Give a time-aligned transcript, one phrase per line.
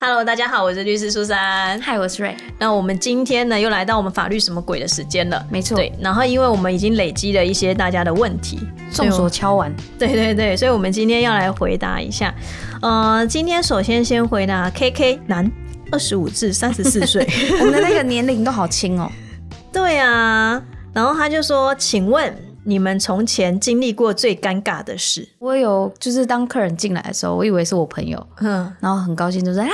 [0.00, 1.80] Hello，大家好，我是律师苏珊。
[1.82, 2.34] ，Hi，，我是瑞。
[2.58, 5.44] 那我们今天呢，又来到我们法律什么鬼的时间了。
[5.50, 5.92] 没错，对。
[6.00, 8.58] 然后，因为我们已经累积了一些大家的问题，
[8.92, 9.74] 众所敲完。
[9.98, 12.34] 对对对，所以我们今天要来回答一下。
[12.80, 15.50] 呃，今天首先先回答 K K 男，
[15.90, 17.28] 二十五至三十四岁。
[17.60, 19.10] 我们的那个年龄都好轻哦。
[19.72, 20.62] 对啊。
[20.94, 22.34] 然后他就说：“请问。”
[22.68, 25.26] 你们从前经历过最尴尬的事？
[25.38, 29.72] 我有，就是当客人进来的时候，我以为是我朋友，嗯，然后很高兴就说：“嗨，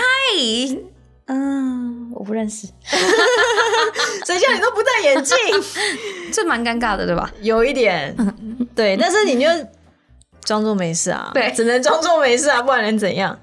[1.27, 2.69] 嗯，我不认识。
[4.25, 5.37] ”谁叫你都不戴眼镜？
[6.33, 7.29] 这蛮尴尬的，对吧？
[7.43, 8.15] 有一点，
[8.77, 9.49] 对，但是你就
[10.45, 13.37] 装作没事啊，对，只能装作没事啊，不然能怎样？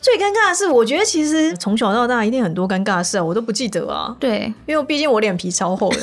[0.00, 4.16] 最尴尬的是，我觉得其实从小到大一定很多尴尬的事啊，我都不记得啊。
[4.20, 5.98] 对，因为毕竟我脸皮超厚的，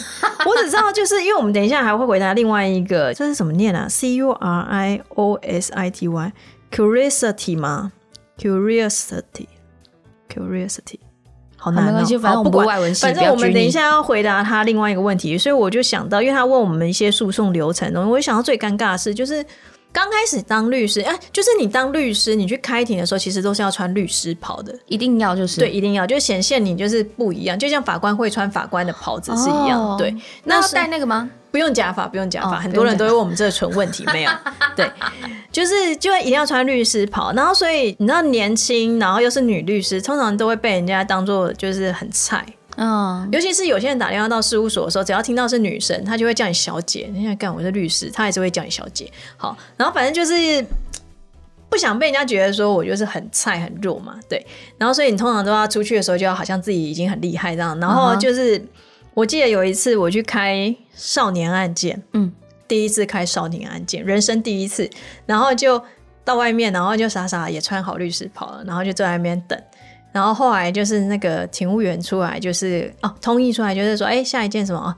[0.45, 7.93] 我只知道就是因为我们等一下还会回答另外一个，这是怎么念啊？C U R I O S I T Y，curiosity 吗
[8.37, 10.99] ？curiosity，curiosity，
[11.55, 12.03] 好难啊。
[12.21, 19.45] 反正我们不外文系，反正我们等一下要回答他另外一个问题，所以我就想到，因为他问我们一些诉讼流程，我就想到最尴尬的事就是。
[19.95, 29.95] 刚开始当律师，哎，就是你当律师，你去开庭的时候，其实都是要穿律师袍的，一定要就是对，一定要就显现你就是不一样，就像法官会穿法官的袍子是一样。
[29.97, 31.29] 对，那要戴那个吗？
[31.49, 34.31] 不用假发，不用假发，很多人都会问我们这个纯问题没有？
[34.75, 34.91] 对，
[35.49, 42.45] 就是就一定要穿律师袍，然后所以你知道年轻，然后又是女律师，通常都会被人家当做就是很菜。
[42.77, 47.09] 嗯，尤其是有些人打电话到事务所的时候，只要听到是女生，他就会叫你小姐。
[47.11, 49.11] 你现在干我是律师，他还是会叫你小姐。
[49.37, 50.65] 好，然后反正就是
[51.69, 54.45] 不想被人家觉得说我就是很菜很弱嘛，对。
[54.77, 57.79] 然后所以你通常都要出去的时候，就要好像自己已经很厉害这样。
[57.79, 58.61] 然后就是
[59.13, 62.31] 我记得有一次我去开少年案件，嗯，
[62.67, 64.89] 第一次开少年案件，人生第一次，
[65.25, 65.81] 然后就
[66.23, 69.57] 到外面，然后就傻傻也穿好律师袍了，然后就在外面等。
[70.15, 74.95] 然后后来就是那个勤务员出来，就是哦，通译出来就是说，哎，下一件什么啊？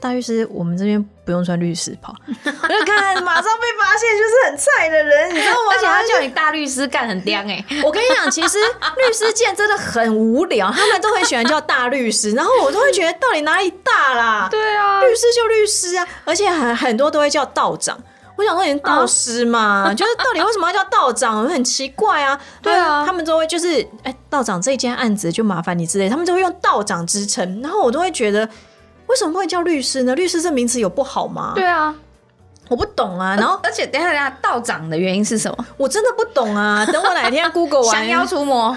[0.00, 2.14] 大律师，我们这边不用穿律师袍。
[2.26, 5.72] 我就看，马上被发现就是很菜的人，你知道吗？
[5.76, 7.62] 而且他叫你大律师干很刁哎。
[7.84, 14.48] 我跟你讲，其实律师界真的很无聊，他们都很喜欢叫大律师，然后我都会觉得到底哪里大啦？
[14.50, 17.98] 对啊，律师就律师啊，而且很很多都会叫道长。
[18.36, 19.92] 我想说，你是道师嘛？
[19.96, 21.44] 就是到底为什么要叫道长？
[21.48, 22.38] 很奇怪啊。
[22.62, 27.60] 对啊，他们都会就是，哎，道长这件案子就麻烦你之类，他们就会用道长之称。
[27.62, 28.48] 然后我都会觉得，
[29.06, 30.14] 为什么会叫律师呢？
[30.14, 31.52] 律师这名词有不好吗？
[31.54, 31.94] 对啊，
[32.68, 33.34] 我不懂啊。
[33.36, 35.64] 然后，而且等下等下，道长的原因是什么？
[35.78, 36.84] 我真的不懂啊。
[36.84, 38.76] 等我哪天 Google 完，降妖除魔，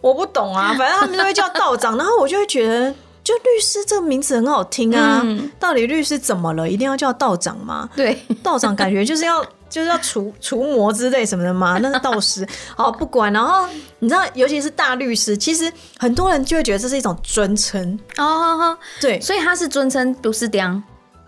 [0.00, 0.74] 我不懂啊。
[0.78, 2.94] 反正他们都会叫道长，然后我就会觉得。
[3.24, 5.24] 就律师这个名字很好听啊，
[5.58, 6.68] 到底律师怎么了？
[6.68, 7.88] 一定要叫道长吗？
[7.94, 11.78] 对，道长感觉就是要 就是要除除魔之类什么的吗？
[11.80, 12.46] 那是道士。
[12.76, 13.32] 好，不管。
[13.32, 13.66] 然后
[14.00, 18.76] 你知道，尤其是大律师，其实很多人就会觉得这是一种尊称哦。
[19.00, 20.82] 对，所以他是尊称，不是刁。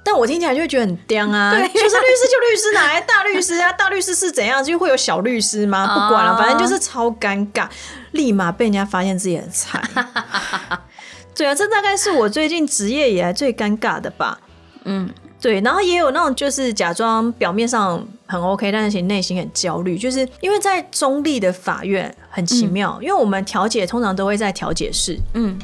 [0.06, 1.52] 但我听起来就会觉得很刁啊。
[1.52, 3.72] 对，就是律师就律师，哪来大律师啊？
[3.78, 4.62] 大律师是怎样？
[4.62, 5.86] 就会有小律师吗？
[5.86, 7.66] 不管了，反正就是超尴尬，
[8.10, 9.82] 立马被人家发现自己很菜。
[11.34, 14.38] 对啊，这大概是我最近职业以来最尴尬的吧。
[14.84, 15.08] 嗯，
[15.40, 25.18] 对，然后也有那种就是假装表面上很 OK，但是其实内心很焦虑，就是因为在中立的法院很奇妙，因为我们调解通常都会在调解室。
[25.32, 25.58] 嗯，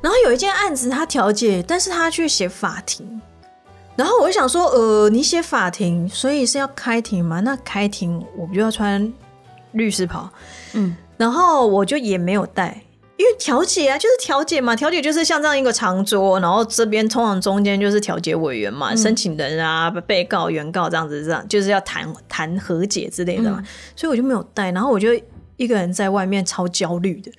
[0.00, 3.20] 然后有一件案子他调解，但是他去写法庭，
[3.96, 7.40] 然后我就想说，呃，你写法庭，所以是要开庭吗？
[7.40, 9.12] 那开庭我不就要穿
[9.72, 10.30] 律师袍？
[10.74, 12.82] 嗯，然后我就也没有带。
[13.20, 23.62] 因为调解啊，就是调解嘛，调解就是像这样一个长桌，然后这边通常中间就是调解委员嘛，申请人啊、被告、原告这样子，这样就是要谈谈和解之类的嘛，
[23.94, 25.08] 所以我就没有带，然后我就
[25.58, 27.30] 一个人在外面超焦虑的，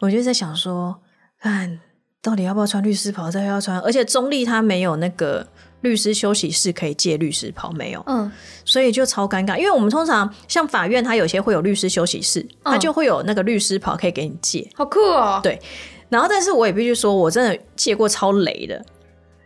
[0.00, 0.98] 我就在想说，
[1.38, 1.78] 看
[2.22, 5.46] 到底要不要穿律师袍，再要穿，而且中立他没有那个。
[5.80, 8.02] 律师休息室可以借律师袍没有？
[8.06, 8.30] 嗯，
[8.64, 15.40] 所以就超尴尬，因为我们通常像法院，它有些会有律师休息室，它就会有那个律师袍可以给你借，好酷哦。
[15.42, 15.60] 对，
[16.08, 18.84] 然后但是我也必须说，我真的借过超雷的。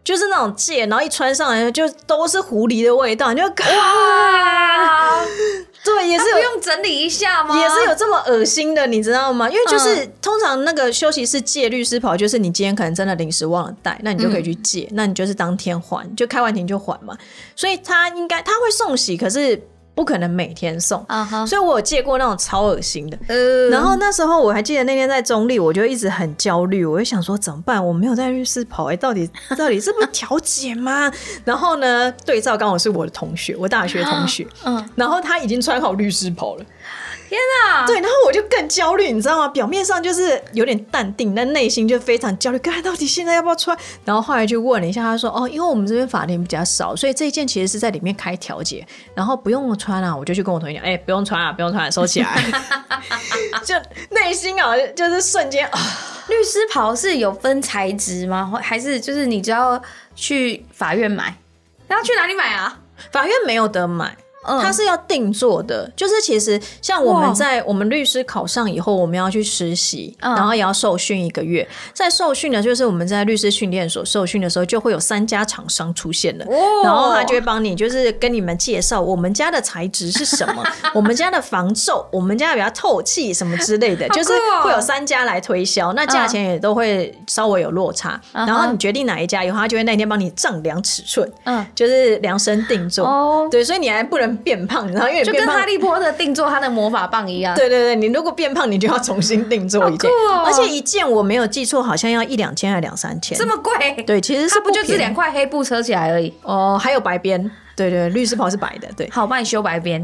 [0.04, 3.54] 就是那种借，然后一穿上来就都是狐狸的味道，你就哇，
[6.72, 7.56] 整理一下吗？
[7.58, 9.48] 也是有这么恶心的，你知道吗？
[9.48, 17.16] 因为就是通常那个休息室借律师袍，就是你今天可能真的临时忘了带，那你就可以去借，那你就是当天还，就开完庭就还嘛。
[17.54, 19.62] 所以他应该他会送洗，可是。
[19.94, 21.04] 不可能每天送，
[21.46, 23.18] 所以我有借过那种超恶心的。
[23.70, 27.84] 然后那时候我还记得那天在中立，我就一直很焦虑，我就想说怎么办？
[27.84, 31.12] 我没有在律师跑，哎，到底 到底这不是调解吗？
[31.44, 36.64] 然后呢，对照刚好是我的同学，我大学同学，嗯，然后他已经穿好律师袍了，
[37.32, 37.86] 天啊！
[37.86, 39.48] 对，然后我就更焦虑，你知道吗？
[39.48, 42.58] 表面上就是有点淡定，但内心就非常焦虑。
[42.58, 43.76] 看到底现在要不要穿？
[44.04, 52.28] 然后后来就问了一下，他说：“哦，因为我们这边法庭比较少，所以这一件其实是在里面开调解，然后不用穿啊。”我就去跟我同学讲：“哎，不用穿啊，不用穿，收起来。
[53.64, 53.74] ”就
[54.10, 55.78] 内心啊，就是瞬间啊。
[56.28, 58.52] 律师袍是有分材质吗？
[58.62, 59.80] 还是就是你只要
[60.14, 61.34] 去法院买？
[61.88, 62.78] 要去哪里买啊？
[63.10, 64.16] 法院没有得买。
[64.44, 71.66] 它是要定做的，就是其实像我们在我们律师考上以后，我们要去实习，然后也要受训一个月。
[71.92, 76.46] 在受训呢，就是我们在律师训练所受训的时候，就会有三家厂商出现了，
[76.82, 84.32] 然后他就会帮你，就是跟你们介绍我们家的材质是什么， 我们家的防皱，我们家比较透气什么之类的，就是
[84.64, 88.20] 会有三家来推销，那价钱也都会稍微有落差。
[88.32, 93.06] 然后你决定哪一家以后，他就会那天帮你丈量尺寸，嗯，就是量身定做。
[93.06, 94.31] 哦，对，所以你还不能。
[94.38, 97.54] 变胖， 然后因为就跟哈利波特定做他的魔法棒一样。
[97.54, 100.10] 对对对，你如果变胖，你就要重新定做一件，
[100.44, 104.02] 而且一件我没有记错，好像要一两千还两三千，这么贵？
[104.06, 106.32] 对，其实是不就是两块黑布车起来而已。
[106.42, 109.08] 哦，还有白边，对对，律师袍是白的，对。
[109.12, 110.02] 好，帮你修白边。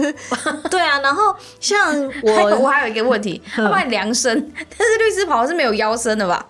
[0.70, 6.46] 对啊，然后像我，我还有一个问题，帮你量身，但是律师袍是没有腰身的吧？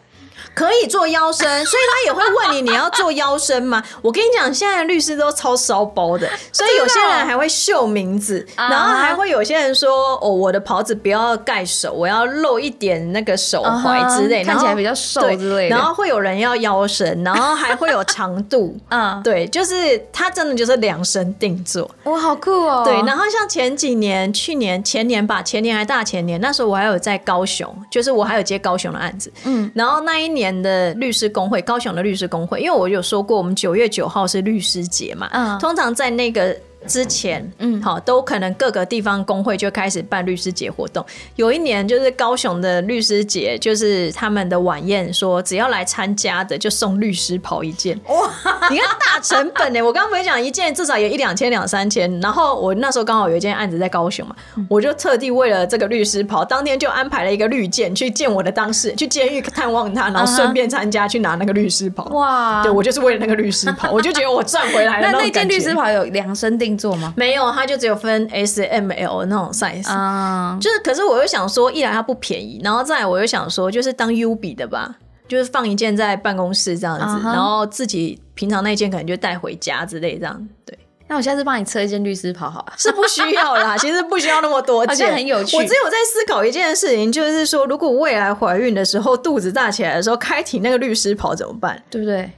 [0.54, 3.82] 可以做腰身，所以他也会问你你要做腰身吗？
[4.02, 15.68] 我跟你讲，现在律师都超骚包的， 所以有些人还会秀名字，然后还会有些人说哦，我的袍子不要盖手，我要露一点那个手踝之类，看起来比较瘦之类。
[15.70, 22.82] 然后会有人要腰身，然后还会有长度，嗯， 对，就是他真的就是量身定做，哇，好酷哦。
[22.84, 30.41] 对，然后像前几年、去年、前年吧，前年还大前年，那时候我还有在高雄，就是我还有接高雄的案子，嗯，然后那一年。
[30.42, 36.56] 年的律师工会，高雄的律师工会，因为我有说过，我们九月九号是律师节嘛，嗯，通常在那个。
[36.86, 41.04] 之前，嗯，好，都可能各个地方工会就开始办律师节活动。
[41.36, 47.98] 有一年就是高雄的律师节，就是他们的晚宴，说只要来参加的就送律师袍一件。
[48.08, 48.30] 哇，
[48.70, 49.80] 你看大成本呢！
[49.80, 54.34] 我刚刚不是讲一件至少有一两千两三千，然后我那时候刚好有一件案子在高雄嘛，
[54.68, 62.04] 我就特地为了这个律师袍，当天就安排了一个律见去见我的当事人，去监狱探望他，然后顺便参加去拿那个律师袍。
[62.06, 65.10] 哇，对我就是为了那个律师袍，我就觉得我赚回来了。
[65.12, 66.71] 那那件律师袍有量身定。
[66.76, 67.12] 做吗？
[67.16, 70.58] 没有，它就只有分 S、M、L 那种 size 啊。
[70.60, 74.96] 就是，可是我又想说，一来它不便宜，然后再来我又想说，就是当 U 比的吧，
[75.28, 80.48] 就是放一件在办公室这样子，然后自己平常那件可能就带回家之类这样。
[80.64, 80.78] 对，
[81.08, 82.72] 那我下次帮你测一件律师袍好了。
[82.76, 85.56] 是不需要啦， 其实不需要那么多件，很有趣。
[85.56, 91.82] 我只有在思考一件事情，就是说，如果未来怀孕的时候肚子大起来的时候，开庭那个律师袍怎么办？
[91.90, 92.30] 对不对？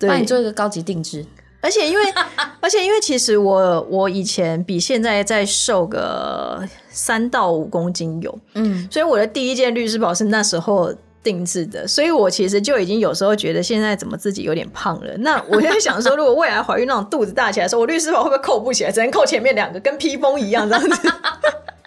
[0.00, 1.24] 帮你做一个高级定制。
[1.60, 2.02] 而且因为，
[2.60, 15.16] 而且因为，其实我我以前比现在再瘦个三到五公斤有，嗯，所以我的第一件律师袍是那时候定制的，所以我其实就已经有时候觉得现在怎么自己有点胖了。
[15.18, 21.12] 那我在想说， 如果未来怀孕那种肚子大起来的时候，我律师袍会不会扣不起来，只能扣前面两个，跟披风一样这样子。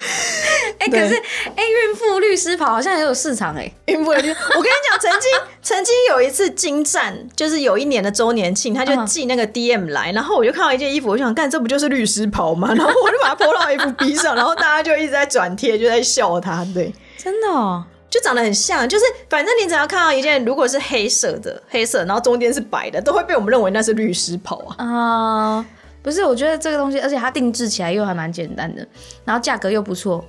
[0.80, 1.15] 哎，可是
[1.56, 3.71] 哎，孕妇律师袍好像很有市场哎。
[3.86, 5.31] 孕妇律师，我跟你讲，曾经
[5.62, 12.74] 曾经有一次金站，就是有一年的周年庆，他就寄那个 DM 来，然后我就看到一件衣服，我想干，这不就是律师袍吗？
[12.74, 16.65] 然后我就把它泼到 FB 上，然后大家就一直在转贴，就在笑他。
[16.74, 24.85] 对，真的，哦，就长得很像，就是反正你只要看到一件，如果是黑色的，黑色，然后中间是白的，都会被我们认为那是律师袍啊。
[24.85, 25.66] 啊。
[26.01, 28.85] 不是，我觉得这个东西，而且它定制起来又还蛮简单的，
[29.23, 30.23] 然后价格又不错，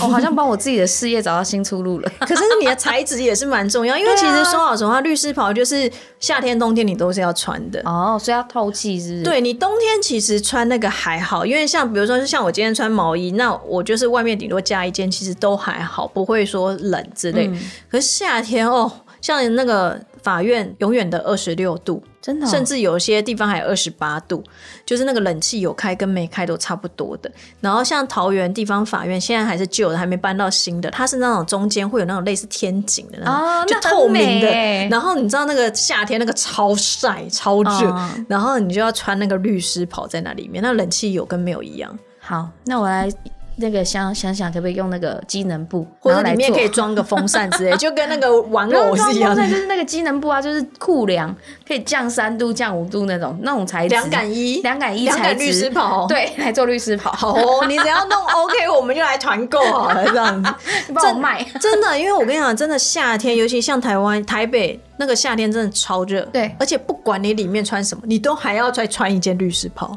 [0.00, 2.10] 我 好像帮我自己的事业找到新出路了。
[2.20, 9.22] 可是你的材质也是蛮重要，因为其实说老实话，律师袍就是夏天、冬天你都是要穿的哦，所以要透气是。
[9.22, 17.50] 对你冬天其实穿那个还好，因为像比如说像我今天穿毛衣，那我就是外面顶多加一件，其实都还好，不会说冷之类。
[17.90, 18.90] 可是夏天哦，
[19.22, 22.02] 像那个法院永远的二十六度。
[22.20, 24.44] 真的，甚至有些地方还有二十八度，
[24.86, 27.28] 就是那个冷气有开跟没开都差不多的。
[27.60, 34.48] 然后像桃园地方法院，现在还是旧的，还没搬到新的，它是那种中间会有那种类似天井的那种，就透明的。
[34.88, 37.92] 然后你知道那个夏天那个超晒超热，
[38.28, 41.98] 然后你就要穿那个律师袍在那里面，那冷气有跟没有一样。
[42.20, 43.10] 好，那我来。
[43.56, 49.34] 那个想想想，可不可以用那个机能布，或者里面可以装个风扇之类， 就跟那个玩偶是一样。
[49.34, 49.42] 的。
[49.48, 51.34] 就是那个机能布啊，就是酷凉，
[51.66, 53.94] 可以降三度、降五度那种那种材质。
[53.94, 55.44] 凉感衣，凉感衣材质。
[55.44, 57.12] 律师袍，对， 来做律师袍。
[57.12, 60.54] 好哦，你只要弄 OK， 我们就来团购好了，这样子。
[60.94, 61.44] 帮我卖。
[61.60, 66.22] 真的，因为我跟你讲，真的夏天，尤其像台湾台北那个夏天，真的超热。
[66.32, 69.96] 对，而且不管你里面穿什么，你都还要再穿一件律师袍。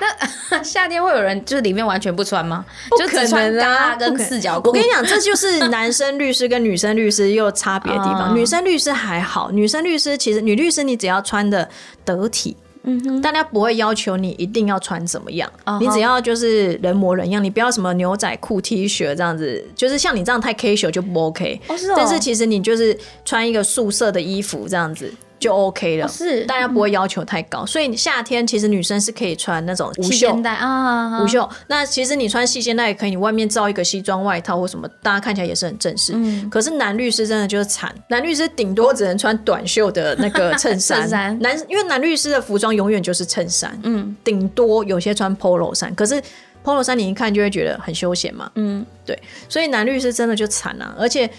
[0.00, 2.64] 那 夏天会有人就是里面完全不穿吗？
[2.98, 4.68] 就可能啊跟四角裤。
[4.68, 8.30] 我跟你讲，这就是 男生律师跟女生律师又差别的地方。
[8.30, 11.68] 哦女生律师还好，女生律师其实女律师你只要穿的
[12.04, 12.56] 得体。
[12.88, 21.60] 嗯哼，大家不会要求你一定要穿怎么样哦你只要就是人模人样，你不要什么牛仔裤、T 恤这样子，就是像你这样太 casual 就不 OK。
[21.66, 27.64] 哦是哦但是其实你就是穿一个素色的衣服这样子就 OK 了，哦是大家不会要求太高。
[27.66, 31.48] 所以夏天其实女生是可以穿那种无袖带啊，无袖。
[31.66, 36.12] 那其实你穿细肩带也可以，你外面罩一个西装外套或什么，大家看起来也是很正式。
[36.14, 41.00] 嗯可是男律师真的就是惨，男律师顶多只能穿短袖的那个衬衫。
[41.02, 46.20] 衬衫男因为男律师的服装永远就是衬衫，嗯顶多有些穿 polo 衫，可是
[46.64, 48.50] polo 衫你一看就会觉得很休闲嘛。
[48.54, 51.30] 嗯，对，所以男律师真的就惨了、而且。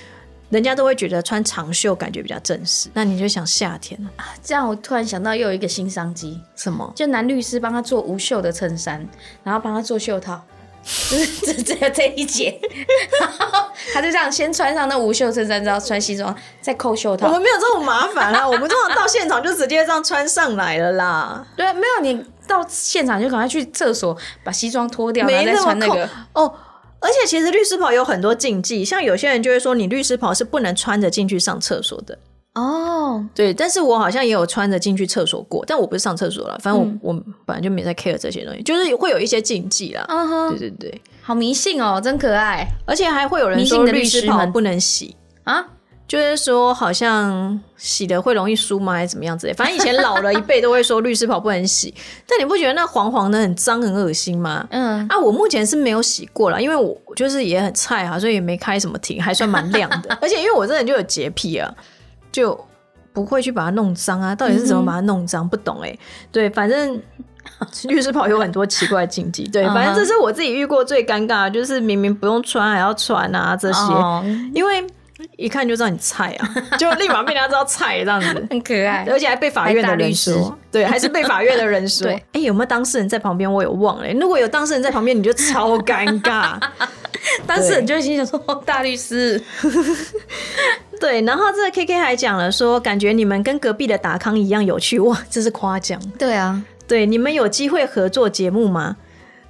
[0.50, 6.90] 人家都会觉得穿长袖感觉比较正式，那你就想夏天啊这样我突然想到又有一个新商机，什么？
[6.96, 9.06] 就男律师帮他做无袖的衬衫，
[9.44, 10.42] 然后帮他做袖套，
[10.84, 12.58] 就是只只有这一节，
[13.20, 17.34] 然 后他就这样先穿上那无袖衬衫，之后穿西装，再扣袖套我套。
[17.34, 21.46] 们没有这种麻烦啊，我们通常到现场就直接这样穿上来了啦。
[21.58, 26.10] 对，没有你到现场就赶快去厕所把西装脱掉，然没后再穿那个。
[26.32, 26.54] 哦。
[27.00, 32.18] 而且其实律师袍有很多禁忌，像有些人就会说你律师袍是不能穿着进去上厕所的。
[32.56, 37.24] 哦，对，但是我好像也有穿着进去厕所过，但我不是上厕所了，反正我、嗯。
[37.28, 40.04] 我本来就没在 care 这些东西，就是会有一些禁忌啦。
[40.10, 42.68] 嗯哼，对对对，好迷信哦，真可爱。
[42.88, 45.64] 而且还会有人说律师袍不能洗，啊！
[46.08, 49.54] 就是说好像洗的会容易输吗，还是怎么样之类。
[49.54, 51.94] 反正以前老了一辈都会说律师袍不能洗，
[52.26, 54.66] 但你不觉得那黄黄的很脏很恶心吗？
[54.72, 60.18] 嗯，啊，我目前是没有洗过了，因为我就是也很菜哈，所以也没开什么庭，还算蛮亮的。
[60.22, 61.70] 而且因为我这人就有洁癖啊，
[62.32, 62.58] 就
[63.12, 64.34] 不会去把它弄脏啊。
[64.34, 65.48] 到底是怎么把它弄脏？
[65.48, 65.98] 不懂哎、
[66.32, 67.02] 对，反正
[67.90, 69.44] 律师袍有很多奇怪的禁忌。
[69.48, 74.24] 对，反正这是我自己遇过最尴尬的，就是明明不用穿还要穿啊这些，哦
[74.54, 74.86] 因为
[75.36, 78.48] 一看就知道你菜啊，就立马被人家知道菜这样子。
[78.50, 79.06] 很可爱。
[79.10, 82.08] 而且还被法院的人师说，对，还是被法院的人说。
[82.08, 83.52] 对哎、有没有当事人在旁边？
[83.52, 86.60] 我有忘了、如果有当事人在旁边，你就超尴尬。
[87.46, 89.42] 当事人就会心想说：“哦大律师，
[91.00, 96.00] 对，然后这个 K K 还讲了说，感觉你们跟隔壁的达康一样有趣，哇，这是夸奖。
[96.18, 98.96] 对啊，对，你们有机会合作节目吗？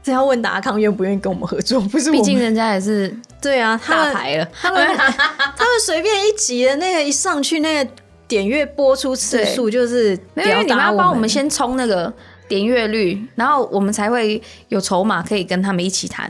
[0.01, 2.09] 这要问达康愿不愿意跟我们合作，不是。
[2.11, 4.47] 毕竟人家也是对啊，他们大牌了。
[4.61, 7.91] 他们他们随便一集的那个一上去，那个
[8.27, 12.11] 点阅播出次数就是没有，因为你们要帮我们先冲那个
[12.47, 16.29] 点阅率，然后我们才会有筹码可以跟他们一起谈。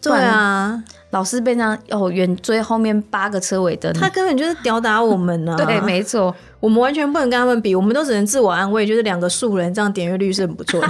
[0.00, 0.82] 对啊，
[1.16, 10.88] 老师被那样哦远追后面八个车尾灯，他根本就是吊打我们呢、 对，没错，我们完全不能跟他们比，我们都只能自我安慰，就是两个素人这样点阅率是很不错的。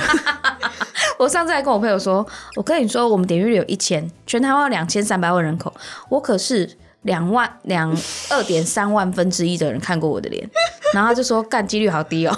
[1.17, 5.73] 我上次还跟我朋友说，我跟你说，我们点阅率有一千，全台湾有两千三百万人口，
[6.09, 6.69] 我可是
[7.03, 7.97] 两万两
[8.31, 10.45] 二点三万分之一的人看过我的脸，
[10.93, 12.37] 然后他就说干几率好低哦，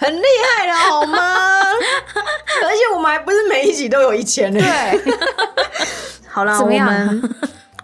[0.00, 0.24] 很厉
[0.56, 1.18] 害了，好吗？
[2.64, 4.58] 而且我们还不是每一集都有一千呢。
[4.58, 5.14] 对，
[6.26, 7.34] 好啦，怎么样我们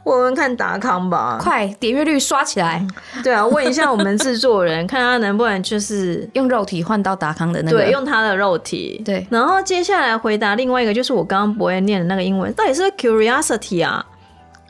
[0.04, 1.36] 问问看达康吧。
[1.40, 2.86] 快点阅率刷起来，
[3.22, 9.02] 对啊，问一下我们制作人，看他能不能就是用肉体换到达康的那个，对用他的肉体。
[9.04, 14.04] 对然后接下来回答另外一个，就是我刚刚不会念的那个英文，到底是 curiosity 啊？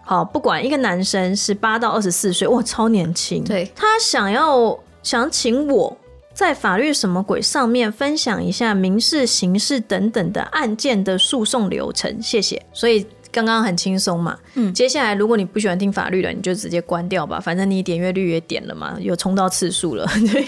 [0.02, 3.44] 好，不管一个男生十八到二十四岁，哇，超年轻。
[3.44, 5.96] 对他想要想请我
[6.36, 12.62] 在法律什么鬼上面分享一下民事、刑事等等的案件的诉讼流程，谢谢。
[12.74, 14.70] 所以刚刚很轻松嘛，嗯。
[14.74, 20.44] 接下来如果你不喜欢听法律的，你就直接关掉吧，反正你点阅率也点了嘛，有冲到次数了， 对，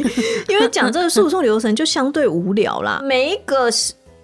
[0.48, 3.70] 因为讲这个诉讼流程就相对无聊啦，每一个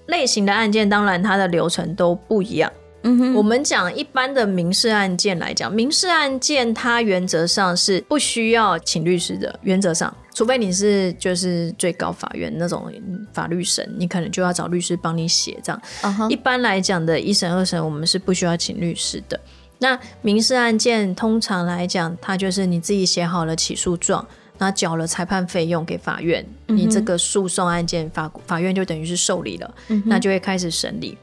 [0.08, 2.70] 类型的案件，当然它的流程都不一样。
[3.04, 12.92] 嗯哼，我们讲一般的民事案件来讲，民事案件它原则上是不需要请律师的，原则上，除非你是就是最高法院那种
[13.32, 15.80] 法律审，你可能就要找律师帮你写这样。
[16.28, 19.40] 一般来讲的一审、二审，我们是不需要请律师的。
[19.78, 24.26] 那民事案件通常来讲，它就是你自己写好了起诉状，
[24.58, 29.74] 那缴了裁判费用给法院，你这个诉讼案件法法院就等于是受理了，
[30.06, 31.16] 那就会开始审理。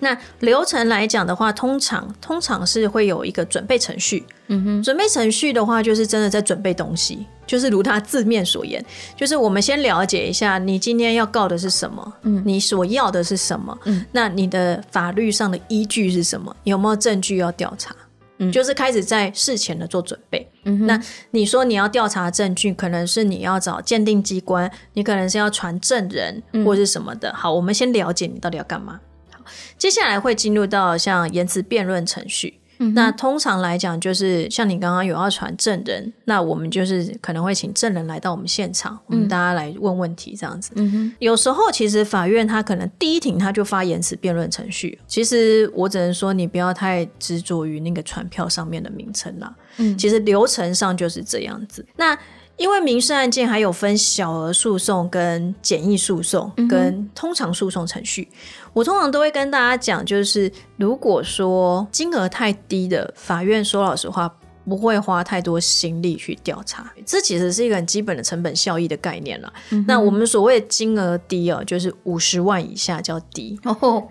[0.00, 4.24] 那流程来讲的话，通常通常是会有一个准备程序。
[4.48, 8.84] 嗯哼，准备程序的话，就是真的在准备东西，就是如它字面所言，
[9.16, 16.54] 就是我们先了解一下你今天要告的是什么，嗯，你所要的是什么，嗯，那你的法律上的依据是什么？
[16.64, 17.94] 有没有证据要调查？
[18.38, 20.46] 嗯，就是开始在事前的做准备。
[20.64, 27.32] 嗯那你说你要调查证据，可能是你要找鉴定机关，你可能是要传证人或是什么的。
[27.32, 29.00] 好，我们先了解你到底要干嘛。
[29.44, 32.60] 好，接下来会进入到像言辞辩论程序。
[32.92, 40.72] 那通常来讲，就是像你刚刚有要传证人，那我们就是可能会请证人来到我们现场，我们大家来问问题这样子。
[41.20, 49.54] 有时候其实法院他可能第一庭他就发言词辩论程序，其实我只能说你不要太执着于那个传票上面的名称啦。
[49.76, 51.86] 嗯，其实流程上就是这样子。
[51.96, 52.18] 那
[52.56, 58.28] 因为民事案件还有分小额诉讼、跟简易诉讼、跟通常诉讼程序。
[58.74, 64.30] 我通常都会跟大家讲，就是如果说金额太低的，法院说老实话。
[64.64, 69.52] 不会花太多心力去调查，这其实是一个很基本的成本效益的概念了。
[69.86, 74.02] 那我们所谓金额低哦，就是五十万以下叫低哦，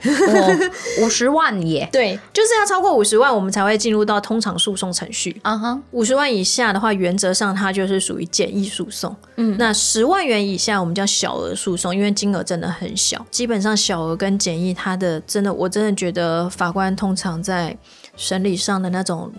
[1.01, 5.39] 五十万耶， 对，就是要超过五十万，我们才会进入到通常诉讼程序。
[5.41, 9.15] 啊哈，五十万以下的话，原则上它就是属于简易诉讼。
[9.37, 13.25] 嗯，那十万元以下我们叫小额诉讼，因为金额真的很小。
[13.31, 17.75] 基本上小额跟简易，它的真的，我真的觉得法官通常在
[18.15, 19.31] 审理上的那种。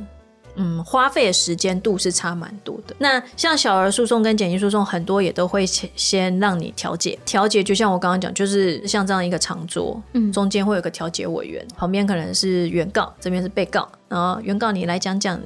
[0.56, 2.94] 嗯，花费的时间度是差蛮多的。
[2.98, 7.18] 那像小额诉讼跟简易诉讼，很多也都会先先让你调解。
[7.24, 15.40] 调解就像我刚刚讲，就是像这样一个长桌，嗯，中间会有个调解委员，旁边可能是原告，这边是被告，然后原告你来讲讲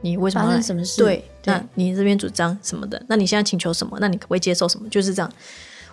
[0.00, 1.02] 你为什么发生什么事？
[1.02, 3.02] 对，那你这边主张什么的？
[3.08, 3.98] 那你现在请求什么？
[4.00, 4.88] 那你可不可以接受什么？
[4.88, 5.32] 就是这样，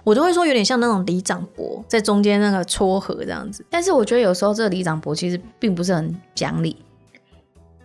[0.04, 3.66] 我都会说有点像那种里长伯在中间那个撮合这样子。
[3.72, 6.76] 但是我觉得有时候这个里长伯其实并不是很讲理。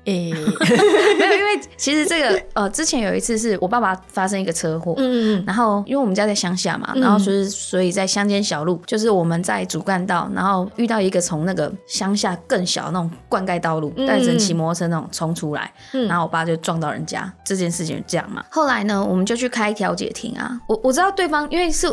[0.06, 0.32] 诶，
[1.18, 15.72] 没有，因为其实这个呃，之前有一次是我爸爸发生一个车祸，嗯嗯，然后因为我们家在乡下嘛，然后就是所以在乡间小路，就是我们在主干道，然后遇到一个从那个乡下更小那种灌溉道路，带着骑摩托车那种冲出来，
[16.08, 18.44] 然后我爸就撞到人家，这件事情这样嘛。
[18.50, 21.92] 后来呢，我们就去开调解庭啊，我我知道对方因为是。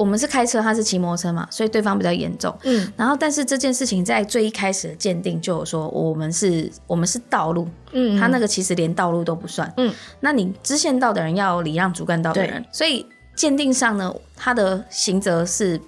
[0.00, 2.56] 我们是开车，他是骑摩托车嘛，所以对方比较严重。
[2.62, 9.70] 嗯，然后但是这件事情在最一开始的鉴定就有说，我们是我们是道路，嗯，他那个其实连道路都不算。
[9.76, 13.04] 嗯，那你支线道的人要礼让主干道的人，所以
[13.36, 15.78] 鉴定上呢，他的刑责是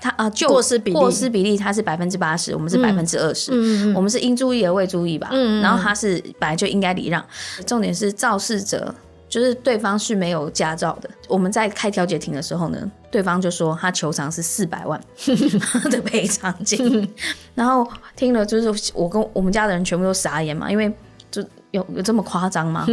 [0.00, 3.52] 他啊，就过失比例，过失比例他是百分之八十，我们是百分之二十。
[3.94, 5.28] 我们是应注意而未注意吧。
[5.32, 7.22] 嗯然后他是本来就应该礼让，
[7.66, 8.94] 重点是肇事者。
[9.28, 11.08] 就是对方是没有驾照的。
[11.28, 15.00] 我们在开调解庭的时候呢，对方就说他求偿是四百万
[15.90, 17.12] 的赔偿金。
[17.54, 20.92] 然后听了，就是我跟我们家的人全部都傻眼嘛，因为
[21.30, 22.86] 就有有这么夸张吗？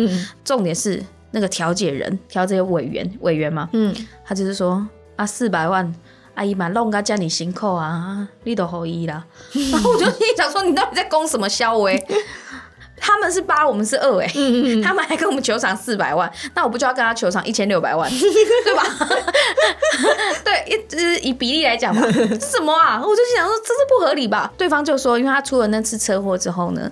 [0.43, 3.93] 重点是那个调解人、调解委员、委员嘛，嗯，
[4.25, 5.93] 他就是说啊，四百万，
[6.35, 9.25] 阿姨嘛弄个叫你辛苦啊，你都好意啦。
[9.71, 12.01] 然后我就心想说，你到底在攻什么销威？
[12.99, 14.27] 他们是八，我们是二哎，
[14.83, 18.83] 他们还跟我们球场四百万，那我不就要跟他球场一千六百万， 对吧？
[20.43, 22.01] 对，一是以比例来讲嘛，
[22.39, 22.99] 什么啊？
[23.01, 24.51] 我就想说这是不合理吧？
[24.57, 26.91] 对方就说，因为他出了那次车祸之后呢，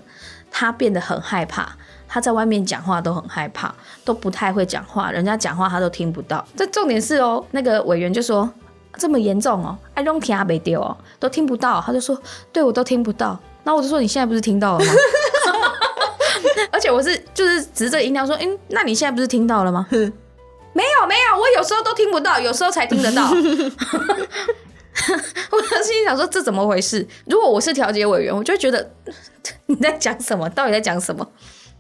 [0.52, 1.76] 他变得很害怕，
[2.08, 6.46] 他在外面讲话都很害怕，都不太会讲话，人家讲话他都听不到。
[6.56, 8.50] 这重点是哦，那个委员就说
[8.98, 11.82] 这么严重哦，I don't 听阿北丢哦，都听不到。
[11.86, 12.18] 他就说，
[12.54, 13.40] 对我都听不到。
[13.64, 14.92] 那我就说你现在不是听到了吗？
[16.72, 19.88] 而且我是就是指着音量说， 嗯，那你现在不是听到了吗？
[19.92, 23.30] 没有没有，我有时候都听不到，有时候才听得到。
[25.52, 27.06] 我心里想说，这怎么回事？
[27.26, 28.90] 如果我是调解委员，我就觉得
[29.66, 30.50] 你在讲什么？
[30.50, 31.28] 到底在讲什么？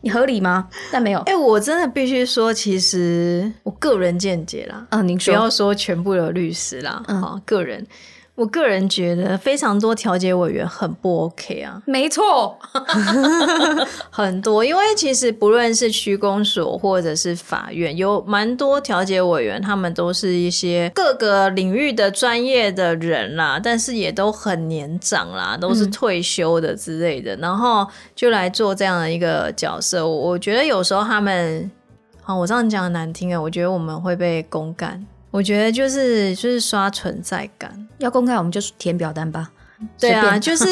[0.02, 0.67] 你合理吗？
[0.91, 1.19] 但没有。
[1.21, 4.86] 哎，我真的必须说，其实我个人见解啦。
[4.91, 7.02] 嗯，您不要说全部的律师啦。
[7.08, 7.88] 嗯，个人。
[8.36, 12.60] 我个人觉得非常多调解委员很不 OK 啊，没错
[14.12, 30.06] 很多，因为其实不论是区公所或者是法院，有蛮多调解委员，他们都是一些各个领域的专业的人啦，但是也都很年长啦，都是退休的之类的，然后就来做这样的一个角色。
[30.06, 31.71] 我觉得有时候他们，
[32.26, 35.08] 啊，我这样讲难听啊，我觉得我们会被公干。
[35.36, 39.52] 我觉得就是就是刷存在感，要公开我们就填表单吧。
[40.00, 40.71] 对啊，就是就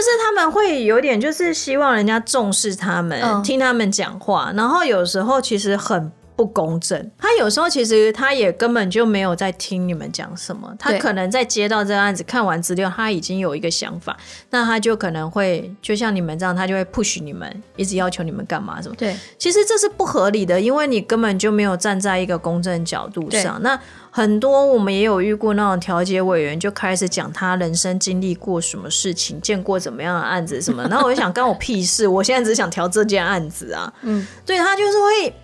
[0.00, 7.10] 是他们会有点就是希望人家重视他们，听他们讲话，然后有时候其实很不公正。
[7.18, 14.16] 他有时候其实他也根本就没有在听你们讲什么，他可能在接到这个案子看完资料，他已经有一个想法，
[14.50, 18.94] 那他就可能会就像你们这样，他就会 push 你们，一直要求你们干嘛什么。
[18.96, 23.60] 对，其实这是不合理的，因为你根本就没有站在一个公正角度上。
[23.60, 23.76] 那
[24.12, 30.84] 很多我们也有遇过那种调解委员，就开始讲他人生经历过什么事情，见过怎么样的案子什么。
[30.84, 32.06] 然后我就想， 干我屁事！
[32.06, 33.92] 我现在只想调这件案子啊。
[34.02, 35.34] 嗯，对他就是会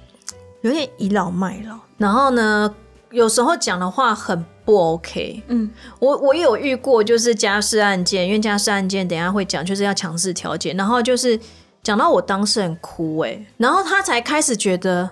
[0.65, 2.75] 有点倚老卖老，然后呢，
[3.11, 5.43] 有时候讲的话很不 OK。
[5.49, 11.39] 嗯，我我有遇过，就是家事案件，因为家事案件等一下会讲，就是要强制调解，然后就是
[11.83, 15.11] 讲到我当事人哭、欸，然后他才开始觉得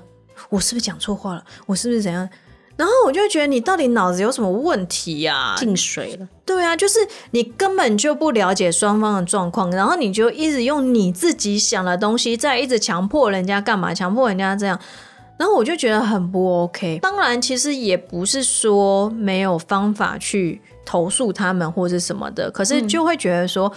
[0.48, 2.26] 我是不是讲错话了，我是不是怎样？
[2.76, 6.26] 然后我就觉得你到底脑子有什么问题呀、进水了。
[6.46, 6.98] 对啊，就是
[7.32, 14.80] 你根本就不了解双方的状况，然后你就一直用你自己想的东西，在一直强迫人家干嘛，强迫人家这样。
[15.42, 17.00] 然后我就觉得很不 OK。
[17.02, 23.72] 当然，其实也不是说没有方法去投诉他们或是什么的，可是就会觉得说，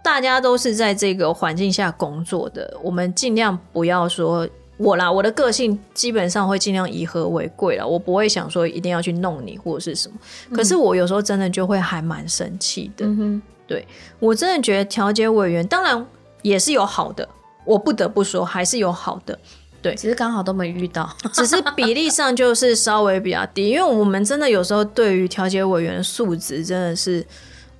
[0.00, 4.48] 大家都是在这个环境下工作的，我们尽量不要说。
[4.76, 10.16] 我啦，我的个性基本上会尽量以和为贵了，我不会想说一定要去弄你或者是什么。
[10.54, 13.04] 可是我有时候真的就会还蛮生气的。
[13.66, 13.84] 对
[14.20, 16.06] 我真的觉得调解委员当然
[16.42, 17.28] 也是有好的，
[17.64, 19.36] 我不得不说还是有好的，
[19.82, 21.14] 只是刚好都没遇到。
[21.32, 27.24] 只是比例上就是稍微比较低，因为我们真的有时候对于调解委员的素质真的是。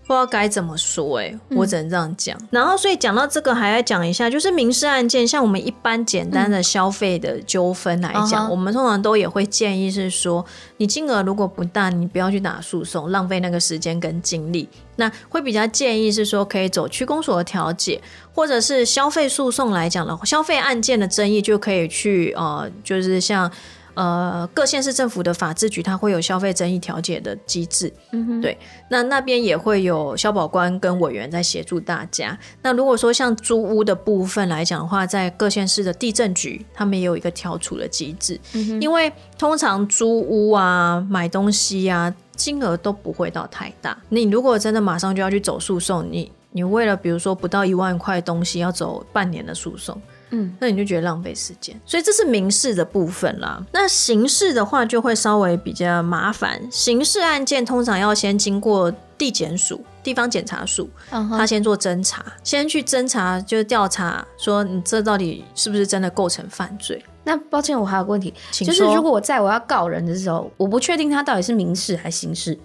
[0.09, 2.35] 不知道该怎么说、欸，我只能这样讲。
[2.51, 10.43] 然后，所以讲到这个，还要讲一下，就是民事案件，像我们一般简单的消费的纠纷来讲，嗯我们通常都也会建议是说，
[10.79, 14.67] 你金额如果不大，你不要去打诉讼，浪费那个时间跟精力。
[14.97, 18.01] 那会比较建议是说，可以走区公所的调解，
[18.33, 23.53] 或者是消费诉讼来讲的话，消费案件的争议就可以去呃，就是像。
[23.99, 28.57] 呃，各县市政府的法制局，它会有消费争议调解的机制，嗯对，
[28.91, 32.39] 那那边也会有消保官跟委员在协助大家。
[32.63, 38.39] 那如果说像租屋的部分来讲的话，在各县市的地震局，他们也有一个调处的机制，
[38.81, 43.99] 因为通常租屋啊、买东西啊，金额都不会到太大。
[44.11, 51.79] 你如果真的马上就要去走诉讼，你你为了比如说不到一万块东西要走半年的诉讼，嗯，那你就觉得浪费时间。
[51.87, 53.65] 所以这是民事的部分啦。
[53.73, 56.61] 那刑事的话就会稍微比较麻烦。
[56.71, 67.03] 刑事案件通常要先经过地检署、地方检察署，嗯他先做侦查，先去侦查，就是调查说你这到底是不是真的构成犯罪。
[67.25, 72.59] 那抱歉，我还有个问题，请就是如果我在我要告人的时候，我不确定他到底是民事还是刑事，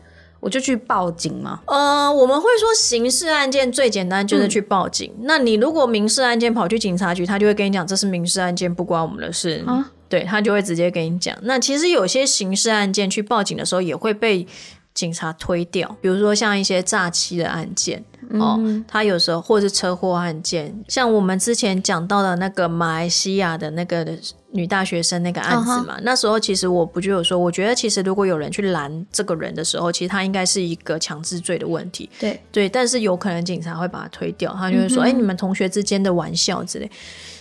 [0.43, 1.61] 我就去报警吗？
[1.67, 5.09] 呃，我们会说刑事案件最简单就是去报警。
[5.21, 9.63] 那你如果民事案件跑去警察局，他就会跟你讲这是民事案件，不关我们的事。
[9.65, 11.35] 啊对他就会直接跟你讲。
[11.41, 14.45] 那其实有些刑事案件去报警的时候，也会被
[14.93, 18.03] 警察推掉，比如说像一些诈欺的案件。
[18.39, 24.07] 哦，他有时候或是车祸案件，像我们之前讲到的那个马来西亚的那个
[24.51, 32.09] 女大学生那个案子嘛那时候其实我不就有说，我觉得其实如果有人去拦这个人的时候，其实他应该是一个强制罪的问题。
[32.17, 36.89] 对，对，但是有可能警察会把他推掉，他就会说：“哎、你们同学之间的玩笑之类。”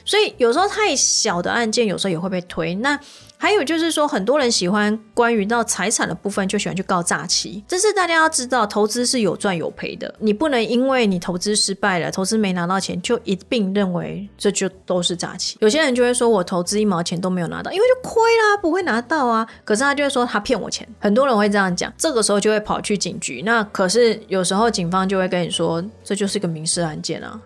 [0.04, 2.74] 所以有时候太小的案件，有时候也会被推。
[2.74, 2.98] 那
[3.42, 7.64] 还有就是说，很多人喜欢关于到财产的部分，就喜欢去告诈欺。
[7.66, 10.14] 这是大家要知道，投资是有赚有赔的。
[10.20, 15.57] 你不能因为你投资失败了，投资没拿到钱，就一并认为这就都是诈欺。
[15.59, 19.44] 有些人就会说我投资一毛钱都没有拿到，因为就亏啦，不会拿到啊。
[19.64, 21.92] 可是他就会说他骗我钱，很多人会这样讲。
[21.98, 23.42] 这个时候就会跑去警局。
[23.44, 27.42] 那可是有时候警方就会跟你说，这就是个民事案件啊，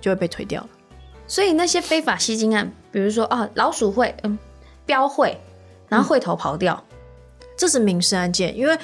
[0.00, 0.68] 就会被推掉了。
[1.26, 4.38] 所以那些非法吸金案，比如说啊老鼠会，嗯，
[4.86, 5.38] 标会，
[5.88, 6.82] 然后会头跑掉，
[7.56, 8.78] 这是民事案件，因为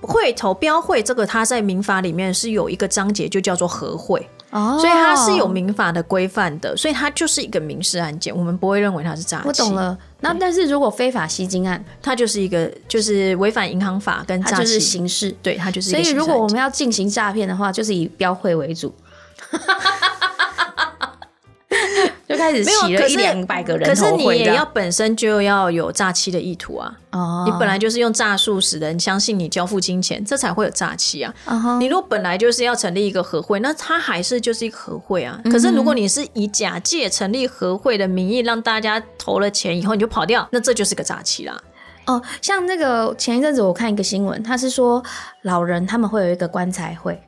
[0.00, 9.48] 会头标会这个，它在民法里面是有一个章节，就叫做合会，哦所以它是有民法的规范的，所以它就是一个民事案件，我们不会认为它是诈欺。
[9.48, 9.96] 我懂，了。
[10.20, 15.34] 那但是如果非法吸金案，它就是一个就是违反银行法跟诈欺，它就是刑事。
[15.42, 16.14] 对，它就是一所以。
[16.14, 18.94] 如果我们要进行诈骗的话，就是以标会为主。
[22.40, 26.96] 就开始没有洗了一两百个人可是你也要本身就要有诈欺的意图啊。
[27.10, 31.34] 哦你本来就是用诈术使人相信你交付金钱，这才会有诈欺啊。
[31.80, 35.40] 你如果本来就是要成立一个合会，那它还是就是一个合会啊。
[35.44, 41.60] 嗯可是如果你是以假借成立合会的名义让大家投了钱以后你就跑掉，那这就是个诈欺啦。
[42.06, 45.02] 哦，像那个前一阵子我看一个新闻，他是说
[45.42, 47.20] 老人他们会有一个棺材会，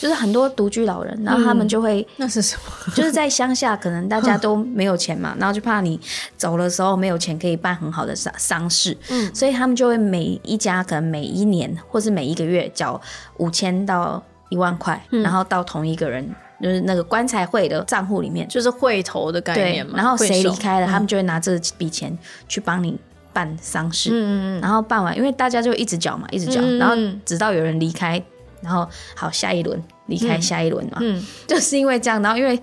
[0.00, 2.62] 就是很多独居老人，然后他们就会那是什么？
[2.94, 5.98] 就是在乡下，可能大家都没有钱嘛， 然后就怕你
[6.36, 13.00] 走的时候没有钱可以办很好的丧丧事，嗯，所以他们就会每一家可能每一年或是每一个月缴
[13.38, 16.28] 五千到一万块，然后到同一个人
[16.62, 19.94] 就是那个棺材会的账户里面，就是会头的概念，嘛。
[19.96, 22.16] 然后谁离开了，他们就会拿这笔钱
[22.48, 22.96] 去帮你
[23.32, 28.22] 办丧事，嗯然后办完，因为大家就一直缴嘛，一直缴，然后直到有人离开，
[28.66, 32.60] 然后好下一轮离开下一轮嘛，嗯，就是因为这样，然后因为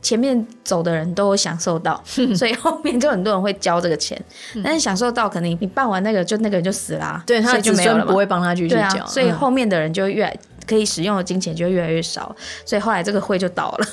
[0.00, 2.00] 前面走的人都有享受到，
[2.34, 4.20] 所以后面就很多人会交这个钱，
[4.62, 8.12] 但是享受到可能你办完那个就那个人就死啦、嗯对他就没有了嘛。
[8.12, 9.06] 不会帮他继续交。
[9.06, 13.86] 所以后面的人就会越来可以使用的金钱就会越来越少，所以后来这个会就倒了。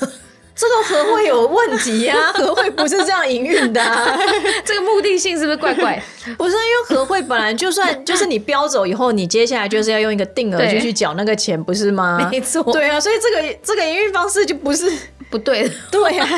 [0.60, 4.14] 这个和会有问题呀、 和会不是这样营运的、啊，
[4.62, 6.02] 这个目的性是不是怪怪？
[6.36, 12.28] 不是因为和会本来就算就是你标走以后，你接下来就是要用一个定额对就去缴那个钱，不是吗？
[12.30, 14.92] 没错，对啊，所以这个这个营运方式就不是
[15.30, 15.74] 不对的。
[15.90, 16.28] 对啊，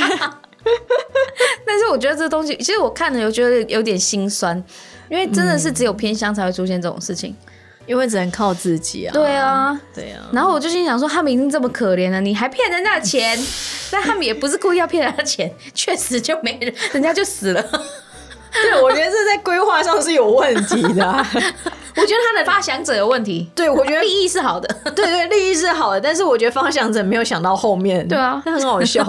[1.67, 4.57] 但是我觉得这东西，其实我看了，有觉得有点心酸，
[5.11, 7.37] 因为真的是只有偏乡才会出现这种事情。
[7.87, 9.13] 因为只能靠自己啊。
[9.13, 13.39] 对啊，对啊，然后我就心想说，他们已经这么可怜了，你还骗人家的钱？
[13.91, 17.63] 但他们也不是故意要骗人家的钱， 确实就没人，人家就死了。
[18.53, 21.27] 对，我觉得这在规划上是有问题的啊、
[21.97, 24.69] 我觉得他的发想者有问题，对，我觉得利益是好的。
[24.91, 29.03] 对对，利益是好的，但是我觉得方向者没有想到后面，对啊那很好笑。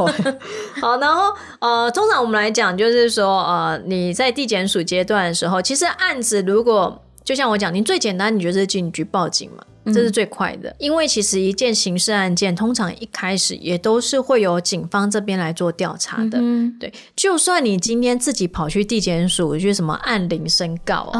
[0.79, 9.63] 好，然后呃，通常我们来讲，就是说呃，你在地检署阶段的时候，其实案子如果就像我讲，你最简单，你就是警局报警嘛。
[9.87, 16.37] 这是最快的，因为其实一件刑事案件，通常一开始也都是会由警方这边来做调查的。
[16.39, 21.11] 嗯，对，就算你今天自己跑去地检署去什么按铃申告、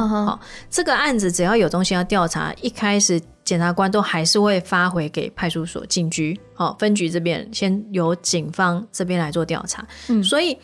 [0.70, 9.86] 这个案子只要有东西要调查，一开始检察官都还是会发回给派出所、警局、好、分局这边，先由警方这边来做调查。
[10.08, 10.58] 嗯所以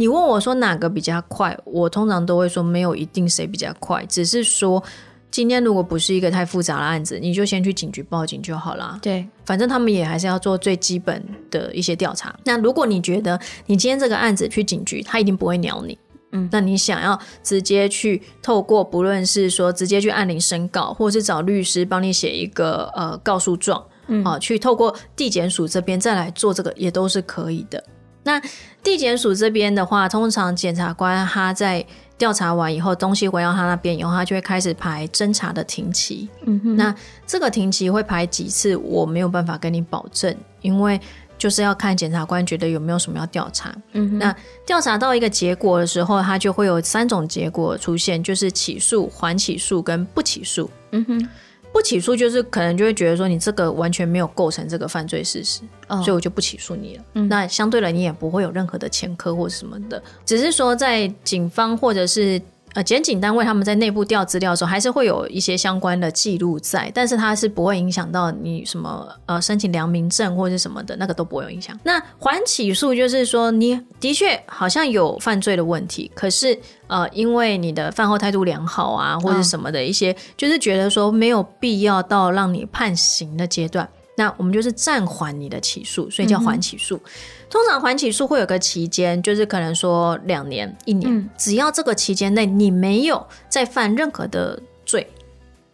[0.00, 4.82] 你问我说哪个比较快，我通常都会说没有一定谁比较快，只是说。
[5.30, 8.98] 今天如果不是一个太复杂的案子，你就先去警局报警就好啦。
[9.00, 12.34] 对，反正他们也还是要做最基本的一些调查。
[12.42, 15.96] 那如果你觉得你今天这个案子去警局，他一定不会鸟你。
[16.32, 27.80] 嗯，那你想要直接去透过不论是说直接去按铃申告，或者是找律师帮你写一个呃告诉状，嗯，啊，去透过地检署这边再来做这个，也都是可以的。
[28.22, 28.40] 那
[28.82, 31.84] 地检署这边的话，通常检察官他在
[32.18, 36.28] 调查完以后，东西回到他那边以后，他就会开始排侦查的庭期。
[36.44, 36.94] 嗯哼，那
[37.26, 41.00] 这个庭期会排几次，我没有办法跟你保证，因为
[41.38, 43.74] 就是要看检察官觉得有没有什么要调查。
[43.92, 50.70] 嗯哼，那调查到一个结果的时候，他就会有三种结果出现，就是起诉、缓起诉跟不起诉。
[50.90, 51.28] 嗯哼，
[51.72, 57.04] 不起诉就是可能就会觉得说你这个完全没有构成这个犯罪事实，哦所以我就不起诉你了。
[57.28, 62.40] 那相对来，你也不会有任何的前科或什么的，只是说在警方或者是
[62.74, 71.78] 呃检警单位他们在内部调资料的时候，还是会有一些相关的记录在，但是它是不会影响到你什么呃申请良民证或者是什么的，那个都不会有影响。
[71.82, 83.88] 那缓起诉就是说你的确好像有犯罪的问题，可是呃因为你的饭后态度良好啊或者什么的一些，就是觉得说没有必要到让你判刑的阶段。
[84.16, 87.00] 那我们就是暂缓你的起诉，所以叫缓起诉。
[87.48, 95.10] 通常缓起诉会有个期间，就是可能说两年、一年，只要这个期间内你没有再犯任何的罪，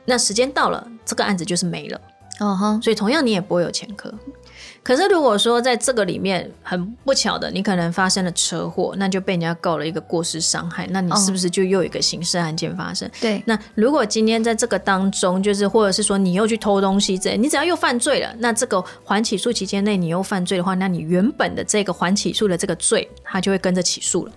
[0.04, 2.00] 那时间到了，这个案子就是没了。
[2.38, 4.12] 哦哈，所以同样你也不会有前科。
[4.86, 13.10] 可是如果说在这个里面很不巧的，你可能发生了车祸，那就被人家告了一个过失伤害，那你是不是就又有一个刑事案件发生？
[13.20, 24.32] 对，那如果今天在这个当中，就是或者是说你又去偷东西之类，你只要又犯罪了，那这个缓起诉期间内你又犯罪的话，那你原本的这个缓起诉的这个罪，它就会跟着起诉了。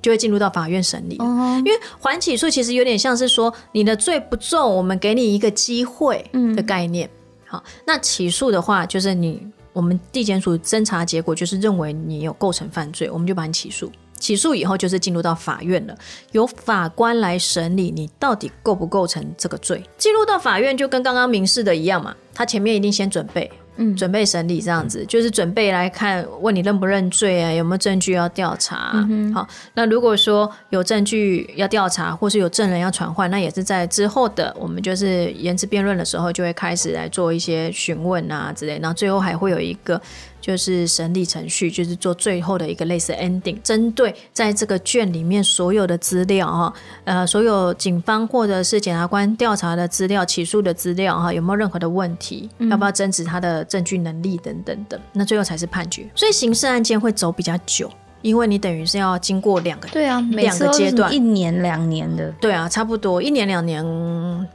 [0.00, 6.24] 就会进入到法院审理因为缓起诉其实有点像是说你的罪不重，我们给你一个机会
[6.56, 7.08] 的概念。
[7.46, 13.92] 好，那起诉的话，就是你我们地检署侦查结果就是认为你有构成犯罪，我们就把你起诉。
[14.18, 15.94] 起诉以后就是进入到法院了，
[16.32, 19.82] 由法官来审理你到底构不构成这个罪。
[19.98, 23.94] 进入到法院就跟刚刚民事的一样嘛，他前面一定先准备，嗯。
[23.96, 28.90] 准备审理这样子，就是准备来看问你认不认罪啊，有没有证据要调查。
[28.94, 40.00] 嗯好，那如果说有证据要调查，或是有证人要传唤，那也是在之后的我们就是言之辩论的时候，就会开始来做一些询问啊之类，然后最后还会有一个
[40.44, 52.50] 就是审理程序，就是做最后的一个类似 ending，针对在这个卷里面所有的资料哈，呃，所有警方或者是检察官调查的资料、起诉的资料哈，有没有任何的问题？
[52.70, 55.00] 要不要争执他的证据能力等等等？
[55.14, 56.06] 那最后才是判决。
[56.14, 57.90] 所以刑事案件会走比较久。
[58.24, 63.84] 因为你等于是要经过两个对啊，两个阶段，一年两年的，对啊，差不多一年两年，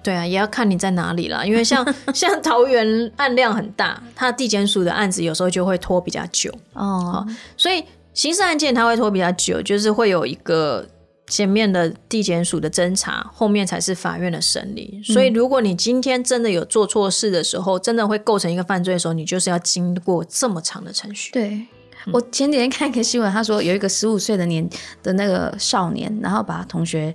[0.02, 1.46] 对啊，也要看你在哪里了。
[1.46, 7.24] 因为像 像桃园案量很大，它地检署的案子有时候就会拖比较久哦。
[7.56, 7.84] 所以
[8.16, 10.88] 刑事案件它会拖比较久，就是会有一个
[11.28, 15.00] 前面的地检署的侦查，后面才是法院的审理。
[15.04, 21.32] 所以如果你今天真的有做错事的时候，真的会构成一个犯罪的时候，你就是要经过这么长的程序。
[21.32, 21.68] 对。
[22.12, 24.68] 我前几天看一个新闻，他说有一个十五岁的年
[25.04, 27.14] 的那个少年，然后把同学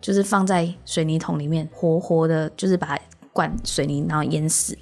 [0.00, 2.98] 就是放在水泥桶里面，活活的，就是把
[3.32, 4.76] 灌水泥，然后淹死。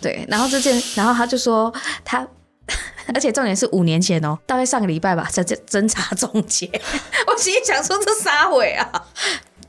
[0.00, 1.72] 对，然后这件，然后他就说
[2.04, 2.26] 他，
[3.14, 6.66] 而且重点是五年前哦，大概上个礼拜吧，在侦侦查终 结。
[7.28, 9.06] 我心里想说这啥鬼啊？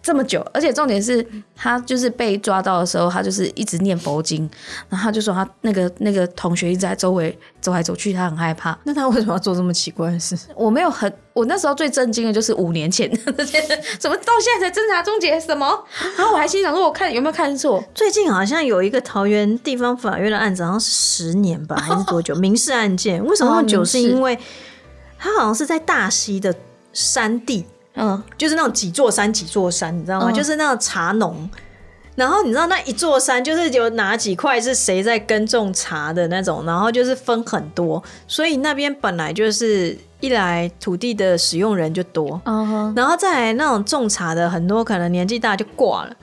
[0.03, 4.47] 这么久，而且重点是他就是被抓到的时候，他就是一直念佛经，
[4.89, 8.77] 然后他就说他那个那个同学一直在周围走来走去，他很害怕。
[8.83, 10.37] 那他为什么要做这么奇怪的事？
[10.55, 15.39] 我没有很，我那时候最震惊的就是五年前这件事， 怎么到现在才侦查终结？
[15.39, 15.65] 什么？
[16.17, 17.81] 然后我还心想说，我看有没有看错？
[17.95, 22.35] 最近好像有一个桃园地方法院的案子，好像是十年吧， 还是多久？
[22.35, 23.85] 民事案件为什么那么久？
[23.85, 24.37] 是因为
[25.17, 26.53] 他好像是在大溪的
[26.91, 27.65] 山地。
[27.95, 30.31] 嗯，就是那种几座山几座山，你知道吗？
[30.31, 31.49] 就是那种茶农，
[32.15, 42.41] 然后你知道那一座山就是有哪几块是谁在耕种茶的那种，然后就是分很多，所以那边本来就是一来土地的使用人就多，
[42.95, 46.15] 然后再来那种种茶的很多可能年纪大就挂了，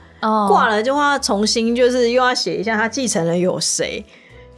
[0.47, 4.05] 挂了就要重新就是又要写一下他继承人有谁。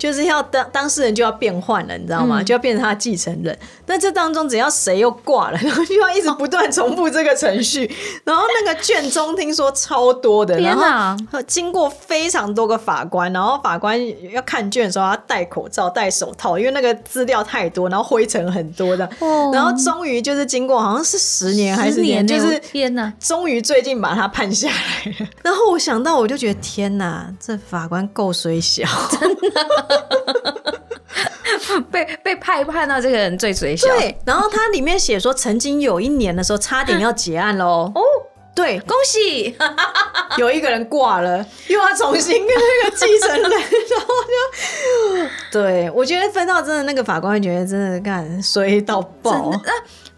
[0.04, 2.44] 就是要当当事人就要变换了，你知道吗？
[2.44, 3.58] 就要变成他的继承人。
[3.86, 7.90] 那这当中只要谁又挂了，然 后就要一直不断重复这个程序。
[8.26, 10.76] 然后那个卷宗听说超多的，然
[11.32, 13.98] 后经过非常多个法官，然后法官
[14.30, 19.10] 要看卷的时候要戴口罩、戴手套，因为那个资料太多，然后灰尘很多的。
[19.54, 23.14] 然后终于就是经过好像是十年还是年，就是天哪！
[23.22, 25.30] 终于最近把他判下来了。
[25.44, 29.93] 然后我想到，我就觉得天哪，这法官够水小，真的。
[31.92, 33.88] 被被派判到这个人最嘴小。
[33.88, 37.92] 对，然后他里面写说，曾经有一年的时候，差点要结案喽。
[37.96, 38.02] 哦，
[38.56, 39.56] 对，恭喜，
[40.38, 49.52] 有一个人挂了，又要重新跟那个继承人， 然后就，对我觉得分到真的那个法官会觉得真的干衰到爆。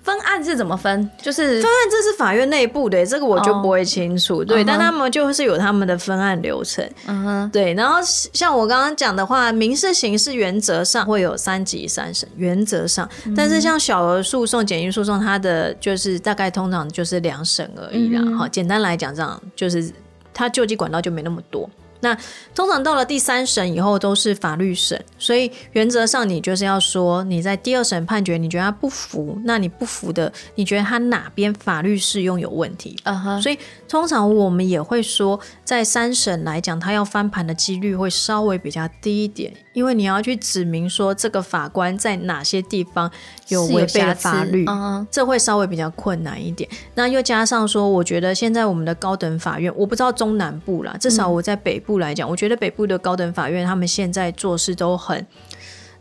[0.05, 1.09] 分案是怎么分？
[1.19, 4.45] 就是分案，这是法院内部的，这个我就不会清楚。
[4.45, 6.87] 对，但他们就是有他们的分案流程。
[7.07, 7.73] 嗯哼，对。
[7.73, 13.09] 然后像我刚刚讲的话，民事、刑事原则上会有三级三审，原则上。
[13.35, 18.37] 但是像小额诉讼、简易诉讼，它的就是大概通常就是两审而已啦。
[18.37, 19.91] 好，简单来讲，这样就是
[20.35, 21.67] 它救济管道就没那么多。
[22.05, 22.15] 那
[22.53, 32.95] 通常到了第三审以后都是法律审，所以原则上你就是要说你在第二审判决你觉得他不服，那你不服的，你觉得他哪边法律适用有问题？
[33.05, 33.57] 嗯哼，所以
[33.95, 39.53] 通常我们也会说，在三审来讲，他要翻盘的几率会稍微比较低一点。
[39.71, 43.09] 因为你要去指明说这个法官在哪些地方
[43.47, 44.65] 有违背法律，
[45.09, 46.69] 这会稍微比较困难一点。
[46.95, 55.25] 那又加上说，我觉得现在我们的高等法院，我不知道中南部啦，至少我在北部来讲，我觉得北部的高等法院他们现在做事都很，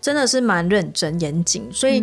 [0.01, 1.69] 真的是蛮认真严谨。
[1.73, 2.03] 所以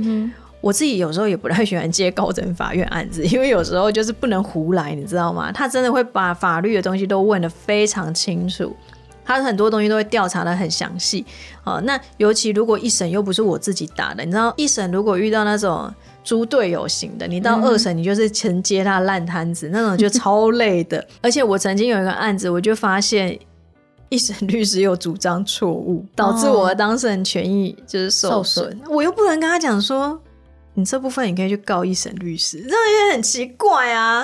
[0.61, 5.51] 我自己有时候也不太喜欢接高等法院案子， 因为有时候就是不能胡来，你知道吗？
[5.51, 8.75] 他真的会把法律的东西都问得非常清楚。
[9.23, 11.23] 他很多东西都会调查的很详细，
[11.63, 15.93] 哦，那尤其如果一审又不是我自己打的，你知道一审如果遇到那种
[16.23, 21.05] 猪队友型的，你到二审你就是承接他烂摊子，那种就超累的。
[21.21, 23.39] 而且我曾经有一个案子，我就发现
[24.09, 30.19] 一审律师有主张错误，导致我的当事人权益就是受损，我又不能跟他讲说，
[30.73, 34.23] 你这部分你可以去告一审律师，这也很奇怪啊。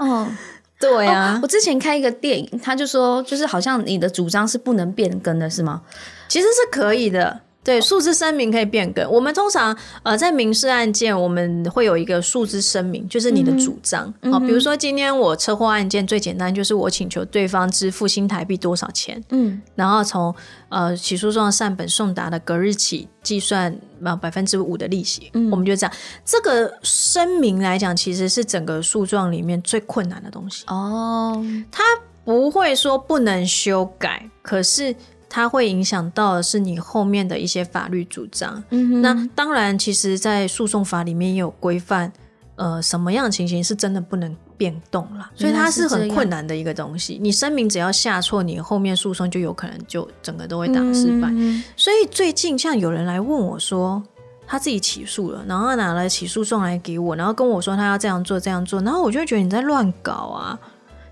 [0.80, 5.82] 对啊，我之前看一个电影，他就说，就是好像你的主张是不能变更的，是吗？
[6.28, 7.42] 其实是可以的。
[7.68, 9.06] 对，数字声明可以变更。
[9.12, 14.40] 我们通常呃在民事案件，我们会有一个数字声明，就是你的主张啊。
[14.40, 20.34] 比如说今天我车祸案件最简单，就是我请求对方支付新台币多少钱，嗯，然后从
[20.70, 25.30] 呃起诉状善本送达的隔日起计算啊百分之五的利息。
[25.34, 25.94] 嗯，我们就这样。
[26.24, 30.64] 这个声明来讲，其实是整个诉状里面最困难的东西。
[30.68, 31.84] 哦，它
[32.24, 34.96] 不会说不能修改，可是。
[35.30, 38.63] 它会影响到的是你后面的一些法律主张。
[38.70, 42.12] 嗯，那当然，其实，在诉讼法里面也有规范，
[42.56, 47.20] 呃，什么样的情形是真的不能变动啦，所以它是很困难的一个东西。
[47.22, 51.30] 你声明只要下错，你后面诉讼就有可能就整个都会打失败。
[51.32, 54.02] 嗯所以最近像有人来问我说，
[54.48, 60.58] 他自己起诉了，然后拿了起诉状来给我，然后跟我说他要这样做这样做，然后我就觉得你在乱搞啊，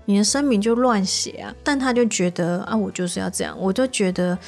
[0.06, 4.38] 你的声明就乱写啊，但他就觉得啊，我就是要这样，我就觉得。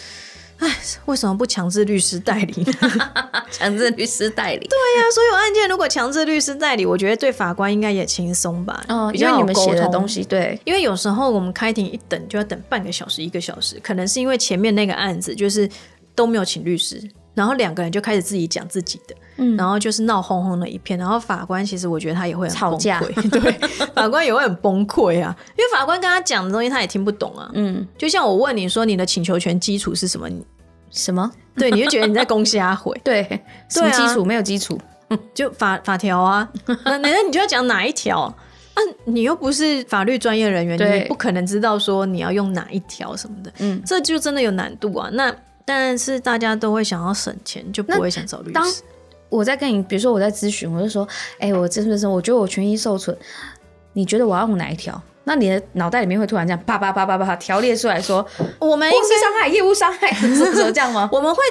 [0.59, 0.69] 哎，
[1.05, 2.73] 为什么不强制律师代理呢？
[3.49, 4.67] 强制律师代理。
[4.67, 8.85] 对呀、所有案件如果强制律师代理，我觉得对法官应该也轻松吧。
[8.89, 15.71] 哦，比较好因为你们写的东西，对，因为有时候我们开庭一等就要等半个小时、一个小时，可能是因为前面那个案子就是
[16.17, 17.01] 都没有请律师，
[17.39, 23.53] 然后两个人就开始自己讲自己的，嗯然后就是闹哄哄的一片，然后法官其实我觉得他也会很吵架崩溃 对，
[23.95, 27.49] 法官也会很崩溃啊，因为法官跟他讲的东西他也听不懂啊。
[27.55, 30.45] 嗯，就像我问你说你的请求权基础是什么，你
[30.91, 31.31] 什么？
[31.57, 33.23] 对，你就觉得你在攻瞎回， 对，
[33.69, 34.25] 什么基础？
[34.25, 34.79] 没有基础。
[35.33, 38.35] 就法法条啊，那那那你就要讲哪一条啊？
[39.07, 45.09] 你又不是法律专业人员，对你不可能知道说你要用哪一条什么的，嗯，这就真的有难度啊。
[45.15, 45.35] 那
[45.69, 48.83] 但是大家都会想要省钱，就不会想找律当师。
[49.29, 51.07] 我在跟你，比如说我在咨询，我就说，
[51.39, 53.15] 哎、我真的是，我觉得我权益受损，
[53.93, 54.99] 你觉得我要用哪一条？
[55.25, 58.27] 那你的脑袋里面会突然这样啪啪啪啪啪条列出来说，
[58.59, 61.07] 我们应公司伤害、业务伤害，是是有这样吗？
[61.13, 61.43] 我们会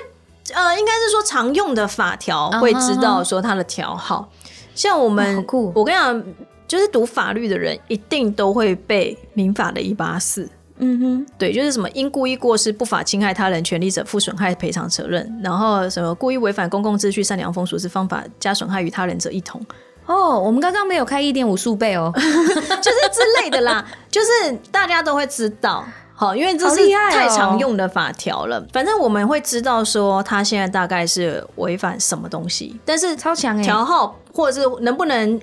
[0.56, 4.28] 呃，应该是说常用的法条会知道说它的条号。
[4.74, 5.46] 像我们，
[5.76, 6.24] 我跟你讲，
[6.68, 10.50] 就是读法律的人一定都会背民法的一八四。
[10.80, 19.60] 嗯哼，对，就是什么因故意过失不法侵害他人权利者负损害赔偿责任，然后什么故意违反公共秩序、善良风俗之方法加损害于他人者一同，
[20.06, 25.84] 哦，我们刚刚没有开一点五速倍哦， 就是之类的啦，就是大家都会知道。
[26.14, 26.78] 好，因为这是
[27.12, 28.66] 太常用的法条了。
[28.74, 35.40] 反正我们会知道说他现在大概是违反什么东西，但是超强哎、条号或者是能不能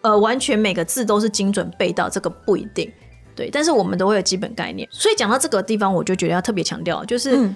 [0.00, 2.92] 呃完全每个字都是精准背到，这个不一定。
[3.36, 4.88] 对，但是我们都会有基本概念。
[4.90, 7.54] 所以讲到这个地方，我就觉得要特别强调，就是、嗯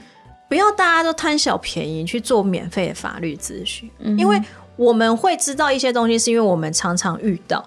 [0.50, 4.36] 不要大家都贪小便宜去做免费的法律咨询，嗯因为
[4.74, 7.64] 我们会知道一些东西，是因为我们常常遇到。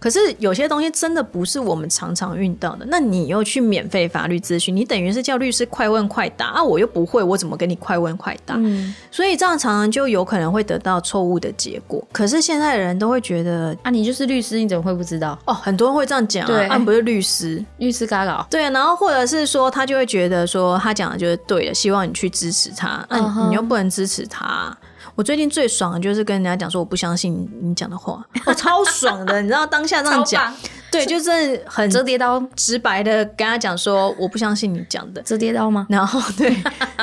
[0.00, 6.64] 可是有些东西真的不是我们常常遇到的，那你又去免费法律咨询，你等于是叫律师快问快答啊！
[6.64, 8.54] 我又不会，我怎么跟你快问快答？
[8.56, 12.02] 嗯，所以这样常常就有可能会得到错误的结果。
[12.10, 15.38] 可是现在的人都会觉得，啊，你就是律师，你怎么会不知道？
[15.44, 24.74] 哦，很多人会这样讲、对啊，啊，不是律师， 律师嘎搞，对啊，然后或者是说他就会觉得说他讲的就是对的，希望你去支持他，那、你又不能支持他。
[25.20, 30.50] 我最近最爽的就是跟人家讲说我不相信你你讲的话，我、超爽的，你知道当下这样讲，
[30.90, 35.86] 对，就是很折叠刀，直白的跟他讲说我不相信你讲的，折叠刀吗？
[35.90, 36.56] 然后对，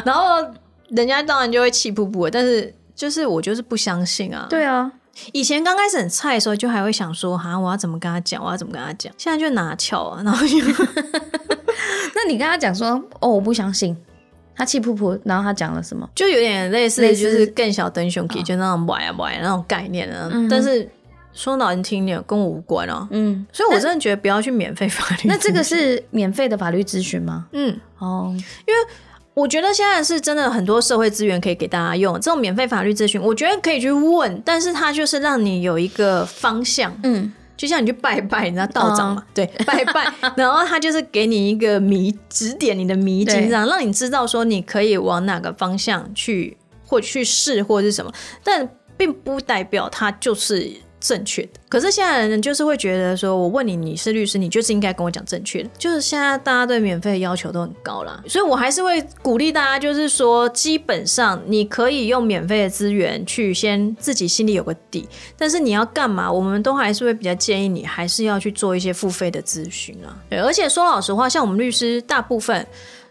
[0.04, 0.44] 然后
[0.90, 4.92] 人家当然就会气噗噗的，但是就是我就是不相信啊。，对啊，
[5.32, 9.14] 以前刚开始很菜的时候，就还会想说哈，我要怎么跟他讲，我要怎么跟他讲。
[9.16, 10.58] 现在就拿翘啊，然后就
[12.16, 13.96] 那你跟他讲说，哦，我不相信，
[14.58, 16.10] 他气噗噗，然后他讲了什么？
[16.16, 20.30] 就有点类似，就是更小灯熊 K，、就那种歪啊歪那种概念啊。
[20.50, 20.90] 但是
[21.34, 23.08] 说难听点，跟我无关啊。
[23.12, 25.30] 嗯，所以我真的觉得不要去免费法律。
[25.30, 27.46] 那这个是免费的法律咨询吗？
[27.52, 27.80] 嗯。
[28.00, 28.80] 哦，因为
[29.34, 43.48] 我觉得现在是真的很多社会资源可以给大家用，这种免费法律咨询，我觉得可以去问，但是它就是让你有一个方向，嗯，就像你去拜拜，你知道道长嘛，对，拜拜， 然后他就是给你一个迷指点你的迷津，对。
[43.48, 46.56] 这样让你知道说你可以往哪个方向去
[46.86, 51.50] 或去试或是什么，但并不代表他就是正确的。
[51.70, 55.70] 可是现在的人就是会觉得说，我问你你是律师，你就是应该跟我讲正确的。
[55.78, 70.18] 就是现在大家对免费的要求都很高啦，所以我还是会鼓励大家，就是说，基本上你可以用免费的资源去先自己心里有个底，但是你要干嘛，我们都还是会比较建议你还是要去做一些付费的咨询啊。
[70.30, 72.66] 对，而且说老实话，像我们律师大部分。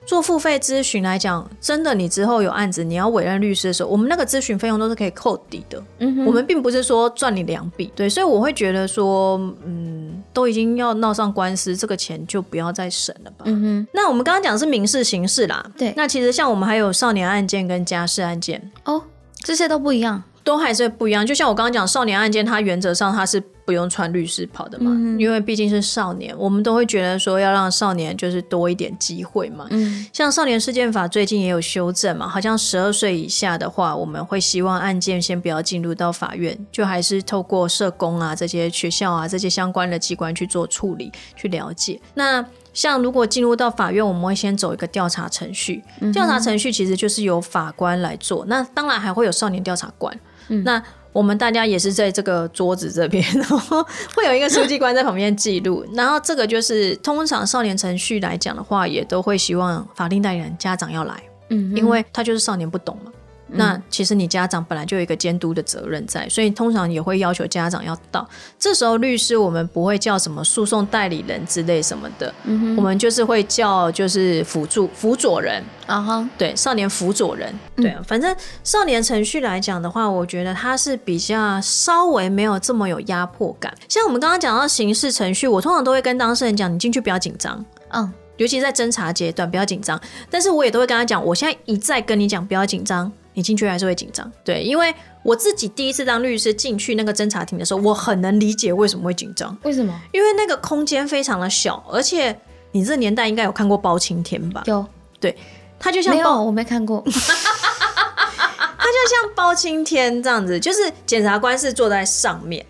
[0.07, 5.83] 做付费咨询来讲，真的，你之后有案子，你要委任律师的时候，我们那个咨询费用都是可以扣抵的。
[5.99, 13.45] 嗯我们并不是说赚你两笔，对，所以我会觉得说，嗯，都已经要闹上官司，这个钱就不要再省了吧。
[13.47, 19.03] 嗯哼，那我们刚刚讲是民事、刑事啦，对那其实像我们还有少年案件跟家事案件，哦，
[19.43, 20.23] 这些都不一样。
[20.45, 21.27] 都还是不一样。
[21.27, 29.67] 就像我刚刚讲，少年案件，它原则上它是不用穿律师袍的嘛，因为毕竟是少年，我们都会觉得说要让少年就是多一点机会嘛。
[29.71, 42.01] 嗯，像少年事件法最近也有修正嘛，好像十二岁以下的话，我们会希望案件先不要进入到法院，就还是透过社工啊这些学校啊这些相关的机关去做处理，去了解。
[42.15, 50.17] 那像如果进入到法院，我们会先走一个调查程序，调查程序其实就是由法官来做，那当然还会有少年调查官。
[50.63, 50.81] 那
[51.17, 53.83] 我们大家也是在这个桌子这边， 然后
[54.15, 55.83] 会有一个书记官在旁边记录。
[55.95, 61.15] 然后这个就是通常少年程序来讲的话，也都会希望法定代理人家长要来，
[61.49, 63.11] 嗯，因为他就是少年不懂嘛。
[63.49, 68.29] 那其实你家长本来就有一个监督的责任在，所以通常也会要求家长要到。
[68.59, 72.35] 这时候律师我们不会叫什么诉讼代理人之类什么的，
[72.77, 75.63] 我们就是会叫就是辅助辅佐人。
[75.87, 78.35] 啊哈，对，少年辅佐人，对，反正
[78.65, 83.73] 少年程序来讲的话，我觉得它是比较稍微没有这么有压迫感。
[83.89, 93.13] 像我们刚刚讲到刑事程序，我通常都会跟当事人讲，你进去不要紧张，嗯，尤其在侦查阶段不要紧张，但是我也都会跟他讲，我现在一再跟你讲不要紧张。
[93.37, 99.55] 你进去还是会紧张，对，因为我自己第一次当律师进去那个侦查庭的时候，我很能理解为什么会紧张。
[99.63, 99.95] 为什么？
[100.11, 102.35] 因为那个空间非常的小，而且
[102.73, 104.63] 你这年代应该有看过包青天吧？
[104.65, 104.87] 有，
[105.21, 105.37] 对，
[105.79, 107.05] 他就像没有，我没看过。
[107.05, 112.65] 他就像包青天这样子，就是检察官是坐在上面，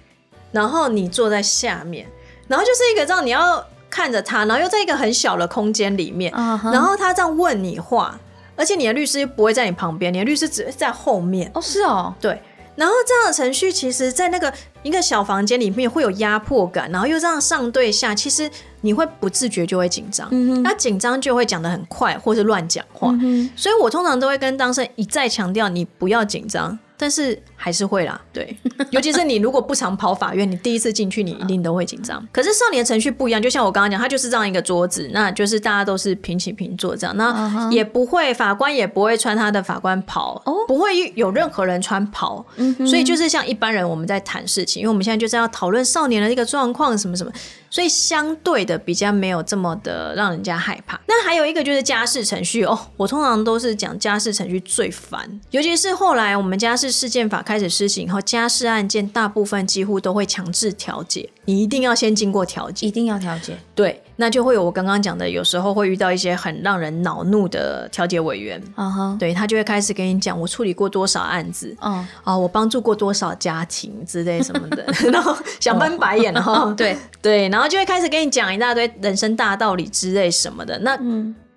[0.50, 2.08] 然后你坐在下面，
[2.48, 6.32] 然后就是一个这样，你要看着他，然后又在一个很小的空间里面，
[6.72, 8.18] 然后他这样问你话。
[8.56, 11.50] 而且你的律师又不会在你旁边，你的律师只会在后面。
[11.54, 12.40] 哦，是哦，对。
[12.74, 14.52] 然后这样的程序，其实，在那个
[14.82, 18.50] 一个小房间里面会有压迫感，然后又这样上对下，其实
[18.82, 20.28] 你会不自觉就会紧张。
[20.62, 23.14] 那紧张就会讲的很快，或是乱讲话。
[23.56, 26.78] 所以我通常都会跟当事人一再强调，你不要紧张。
[26.98, 28.56] 但是还是会啦，对，
[28.90, 32.24] 尤其是你如果不常跑法院，你第一次进去，你一定都会紧张。
[32.30, 42.44] 可是少年程序不一样，就像我刚刚讲，它就是这样一个桌子，那就是大家都是平起平坐这样，那也不会法官也不会穿他的法官袍，不会有任何人穿袍，
[42.86, 47.32] 所以就是像一般人我们在谈事情，因为我们现在就是要讨论少年的一个状况什么什么。
[47.68, 50.98] 所以相对的比较没有这么的让人家害怕。
[51.06, 63.56] 那还有一个就是家事程序哦，我通常都是讲家事程序最烦，尤其是后来我们家事事件法开始施行以后，家事案件大部分几乎都会强制调解，你一定要先经过调解，一定要调解。
[63.74, 76.96] 对，那就会有我刚刚讲的，有时候会遇到一些很让人恼怒的调解委员，啊哈，对他就会开始跟你讲我处理过多少案子，哦，啊，我帮助过多少家庭之类什么的， 然后想翻白眼哈， 对。
[77.22, 80.78] 对，然后就会开始跟你讲一大堆人生大道理之类什么的。
[80.78, 80.96] 那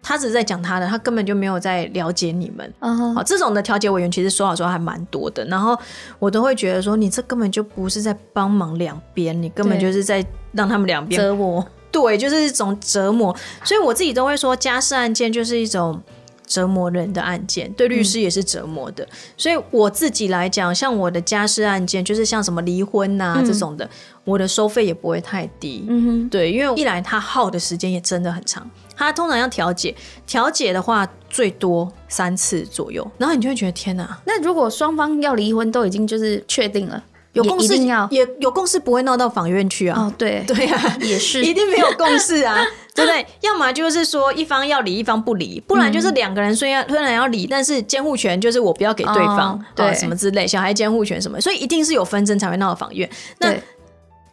[0.10, 2.74] 他只是在讲他的，他根本就没有在了解你们。
[3.14, 5.45] 好，这种的调解委员其实说好说还蛮多的。
[5.45, 5.78] 然后
[6.18, 11.64] 我都会觉得说，你这根本就不是在帮忙两边，你根本就是在让他们两边折磨。
[11.91, 13.36] 对，就是一种折磨。
[13.64, 16.01] 所以我自己都会说，家事案件就是一种。
[16.50, 19.08] 折磨人的案件，对律师也是折磨的。
[19.38, 23.88] 所以我自己来讲，像我的家事案件，就是像什么离婚呐这种的，
[24.26, 25.86] 我的收费也不会太低。
[25.88, 29.95] 嗯哼，对，因为一来他耗的时间也真的很长，他通常要调解，
[30.26, 34.20] 调解的话最多三次左右，然后你就会觉得天哪。
[34.26, 37.04] 那如果双方要离婚都已经就是确定了。
[37.34, 37.78] 有共识
[38.10, 40.02] 也有共识，不会闹到法院去啊。
[40.02, 42.58] 哦，对对啊， 也是 一定没有共识啊，
[43.00, 43.26] 对不对？
[43.41, 53.10] 要么就是说一方要离，一方不离，不然就是两个人虽然虽然要离，但是监护权就是我不要给对方，对什么之类，小孩监护权什么，所以一定是有纷争才会闹到法院。
[53.39, 53.54] 那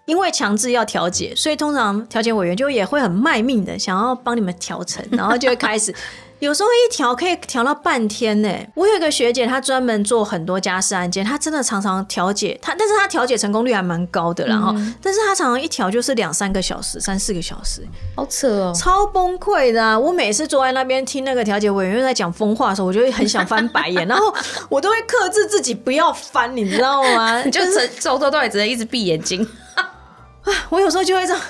[0.07, 5.95] 因为强制要调解，所以通常调解委员就也会很卖命的想要帮你们调成，然后就会开始。
[6.39, 8.49] 有时候一调可以调到半天呢。
[8.75, 17.83] 我有一个学姐，她专门做很多家事案件，她真的常常调解，她但是她调解成功率还蛮高的，然后，但是她常常一调就是两三个小时、三四个小时，
[18.15, 19.99] 好扯哦，超崩溃的。
[19.99, 24.33] 我每次坐在那边听那个调解委员在讲疯话的时候，我就会很想翻白眼， 然后
[24.69, 27.43] 我都会克制自己不要翻，你知道吗？
[27.49, 29.47] 就是从头到尾只能一直闭眼睛。
[29.75, 31.43] 啊，我有时候就会这样。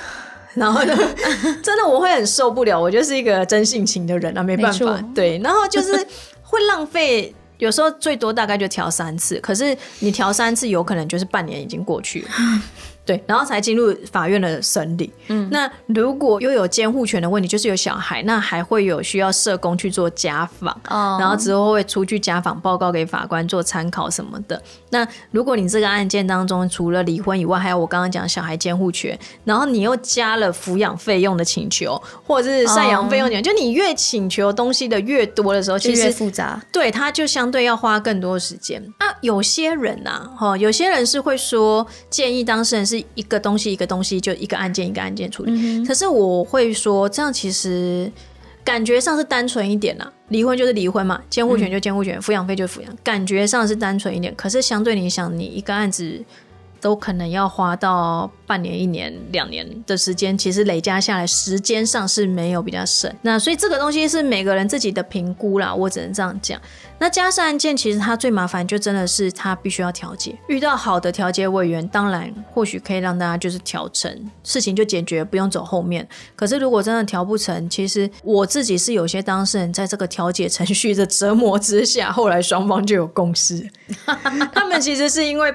[0.56, 0.96] 然后呢，
[1.62, 5.92] 真的我会很受不了，我就是一个真性情的人啊，没办法，对，然后就是
[6.42, 12.28] 会浪费，有时候最多大概就调三次，可是你调三次，有可能就是半年已经过去了。
[13.06, 15.12] 对，然后才进入法院的审理。
[15.28, 24.60] 嗯，那如果又有监护权的问题，就是有小孩，那还会有需要社工去做家访，哦，然后之后会出具家访报告给法官做参考什么的。
[24.90, 38.82] 那如果你这个案件当中除了离婚以外，还有我刚刚讲小孩监护权，然后你又加了抚养费用的请求，或者是赡养费用，就你越请求东西的越多的时候，其实复杂，对，他就相对要花更多时间。
[38.98, 42.95] 啊，有些人呐，哈，有些人是会说建议当事人是。
[42.98, 45.84] 是一个东西一个东西就一个案件一个案件处理。
[45.84, 48.10] 可是我会说，这样其实
[48.64, 54.34] 感觉上是单纯一点啦，离婚就是离婚嘛，监护权就监护权，抚养费就抚养，感觉上是单纯一点。
[54.34, 56.24] 可是相对你想，你一个案子。
[56.80, 63.12] 都可能要花到半年、一年、两年的时间，其实累加下来，时间上是没有比较省。
[63.22, 66.60] 那所以这个东西是每个人自己的评估啦，我只能这样讲。
[66.98, 70.34] 那家事案件其实它最麻烦，就真的是它必须要调解。
[70.48, 76.06] 遇到好的调解委员，当然或许可以让大家就是调成事情就解决，不用走后面。
[76.34, 83.68] 可是如果真的调不成，其实我自己是有些当事人在这个调解程序的折磨之下，后来双方就有共识。
[84.52, 85.54] 他们其实是因为。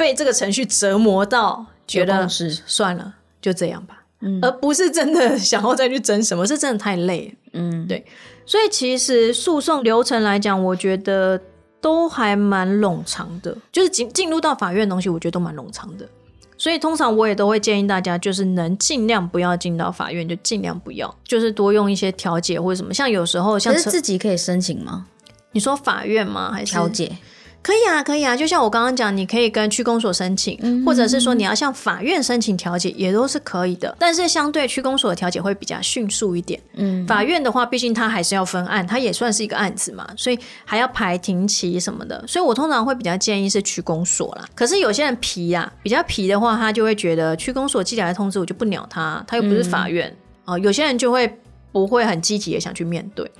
[0.00, 7.36] 被这个程序折磨到，觉得是算了，就这样吧，嗯而不是真的想要再去争什么，是真的太累。
[7.52, 8.02] 嗯，对，
[8.46, 11.38] 所以其实诉讼流程来讲，我觉得
[11.82, 16.08] 都还蛮冗长的，就是进进入到法院的东西，我觉得都蛮冗长的。
[16.56, 22.94] 所以通常我也都会建议大家，就是能尽量不要进到法院，就尽量不要，就是多用一些调解或者什么。
[22.94, 25.06] 像有时候，像是自己可以申请吗？
[25.52, 26.52] 你说法院吗？
[26.52, 27.18] 还是调解？
[27.62, 33.94] 可以啊，可以啊，就像我刚刚讲，你可以跟区公所申请，或者是说你要向法院申请调解，也都是可以的。
[33.98, 36.58] 但是相对区公所的调解会比较迅速一点。
[36.76, 42.24] 嗯，法院的话，毕竟它还是要分案，它也算是一个案子嘛，所以还要排庭期什么的。
[42.26, 44.48] 所以我通常会比较建议是区公所啦。
[44.54, 50.58] 可是有些人皮呀，比较皮的话，他就会觉得区公所寄来的通知我就不鸟他，他又不是法院啊。
[50.58, 51.30] 有些人就会
[51.72, 53.30] 不会很积极的想去面对，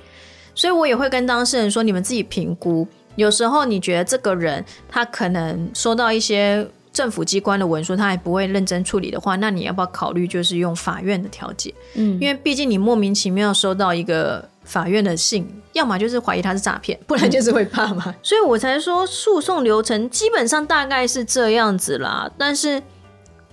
[0.53, 2.87] 所以我也会跟当事人说，你们自己评估。
[3.15, 11.73] 有时候你觉得这个人他可能收到一些政府机关的文书，他还不会认真处理的话，那你要不要考虑就是用法院的调解？
[11.95, 18.13] 嗯，因为毕竟你莫名其妙收到一个法院的信，要么就是怀疑他是诈骗，不然就是会怕嘛。
[18.21, 22.81] 所以我才说诉讼流程基本上大概是这样子啦，但是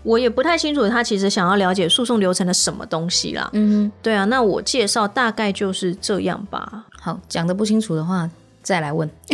[0.03, 3.49] 我也不太清楚他其实想要了解诉讼流程的什么东西啦。
[3.53, 6.85] 嗯，对啊，那我介绍大概就是这样吧。
[7.01, 8.29] 好，讲的不清楚的话。
[8.69, 9.09] 再来问，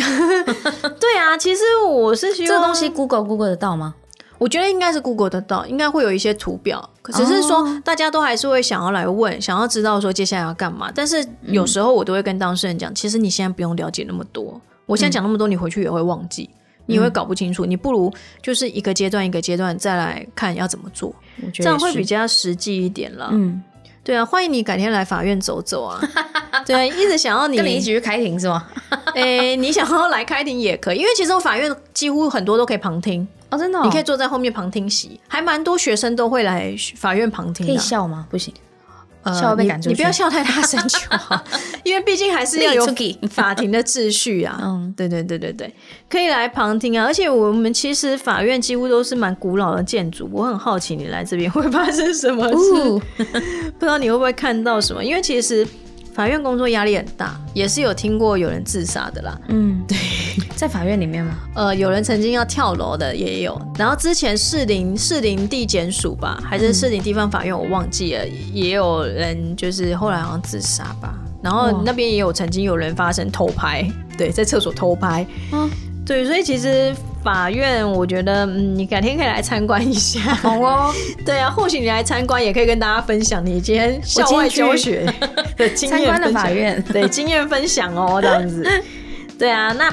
[1.00, 3.96] 对啊，其实我是希望这个东西 Google Google 得到吗？
[4.38, 10.88] 我觉得应该是 Google 得到，应该会有一些图表，只是说大家都还是会想要来问，想要知道说接下来要干嘛。
[10.94, 16.48] 但是有时候我都会跟当事人讲，其实你现在不用了解那么多，我现在讲那么多，你回去也会忘记，
[16.86, 17.64] 你会搞不清楚。
[17.64, 21.12] 你不如就是一个阶段一个阶段再来看要怎么做，
[21.52, 23.30] 这样会比较实际一点了。
[23.32, 23.60] 嗯。
[24.04, 25.98] 对啊，欢迎你改天来法院走走啊！
[26.66, 28.66] 对，一直想要你跟你一起去开庭是吗？
[29.16, 37.66] 哎，你想要来开庭也可以，因为其实法院几乎很多都可以旁听哦，真的，你可以坐在后面旁听席，还蛮多学生都会来法院旁听。
[37.66, 38.26] 可以笑吗？
[38.30, 38.52] 不行。
[39.32, 41.42] 笑被赶出去，你不要笑太大声就好，
[41.84, 42.86] 因为毕竟还是要有
[43.30, 44.58] 法庭的秩序啊。
[44.62, 45.72] 嗯，对对对对对，
[46.10, 47.06] 可以来旁听啊。
[47.06, 53.24] 而且我们其实法院几乎都是蛮古老的建筑，我很好奇你来这边会发生什么事，
[53.78, 55.04] 不知道你会不会看到什么？
[55.04, 55.66] 因为其实。
[56.14, 59.36] 法院工作压力很大，也是有听过有人自杀的啦。
[59.48, 59.98] 嗯，对，
[60.54, 61.36] 在法院里面吗？
[61.56, 63.60] 呃，有人曾经要跳楼的也有。
[63.76, 71.18] 然后之前士林士林地检署吧，还是士林地方法院，我忘记了，也有人就是后来好像自杀吧。
[71.42, 73.84] 然后那边也有曾经有人发生偷拍，
[74.16, 75.26] 对，在厕所偷拍。
[75.52, 75.68] 嗯，
[76.06, 76.94] 对，所以其实。
[77.24, 80.20] 法院，我觉得嗯，你改天可以来参观一下。
[80.20, 80.92] 好哦，
[81.24, 85.10] 对啊，或许你来参观，也可以跟大家分享你今天校外教学
[85.56, 86.84] 的经验的法院。
[86.92, 88.62] 对，经验分享哦，这样子。
[89.38, 89.90] 对啊，那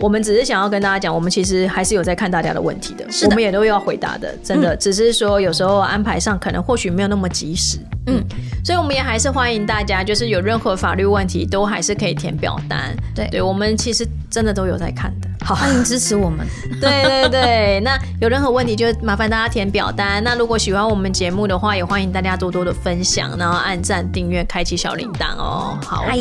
[0.00, 4.74] 我们只是想要跟大家讲，我们其实还是有在看大家的问题的，我们也都要回答的，真的。
[4.74, 7.78] 只是说有时候安排上可能或许没有那么及时。
[8.08, 8.20] 嗯，
[8.64, 12.92] 所以我们也还是欢迎大家，就是有任何法律问题，都还是可以填表单。
[13.14, 15.28] 对，对我们其实真的都有在看的。
[15.44, 16.46] 好，欢迎支持我们。
[16.80, 20.24] 对对对，那有任何问题就麻烦大家填表单。
[20.24, 25.78] 那如果喜欢我们节目的话，也欢迎大家多多的分享，然后按赞、订阅、开启小铃铛哦。
[25.84, 26.16] 好，嗨，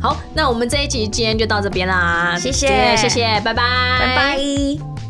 [0.00, 2.36] 好，那我们这一集今天就到这边啦。
[2.38, 3.62] 谢谢，谢谢，拜拜，
[3.98, 5.07] 拜拜。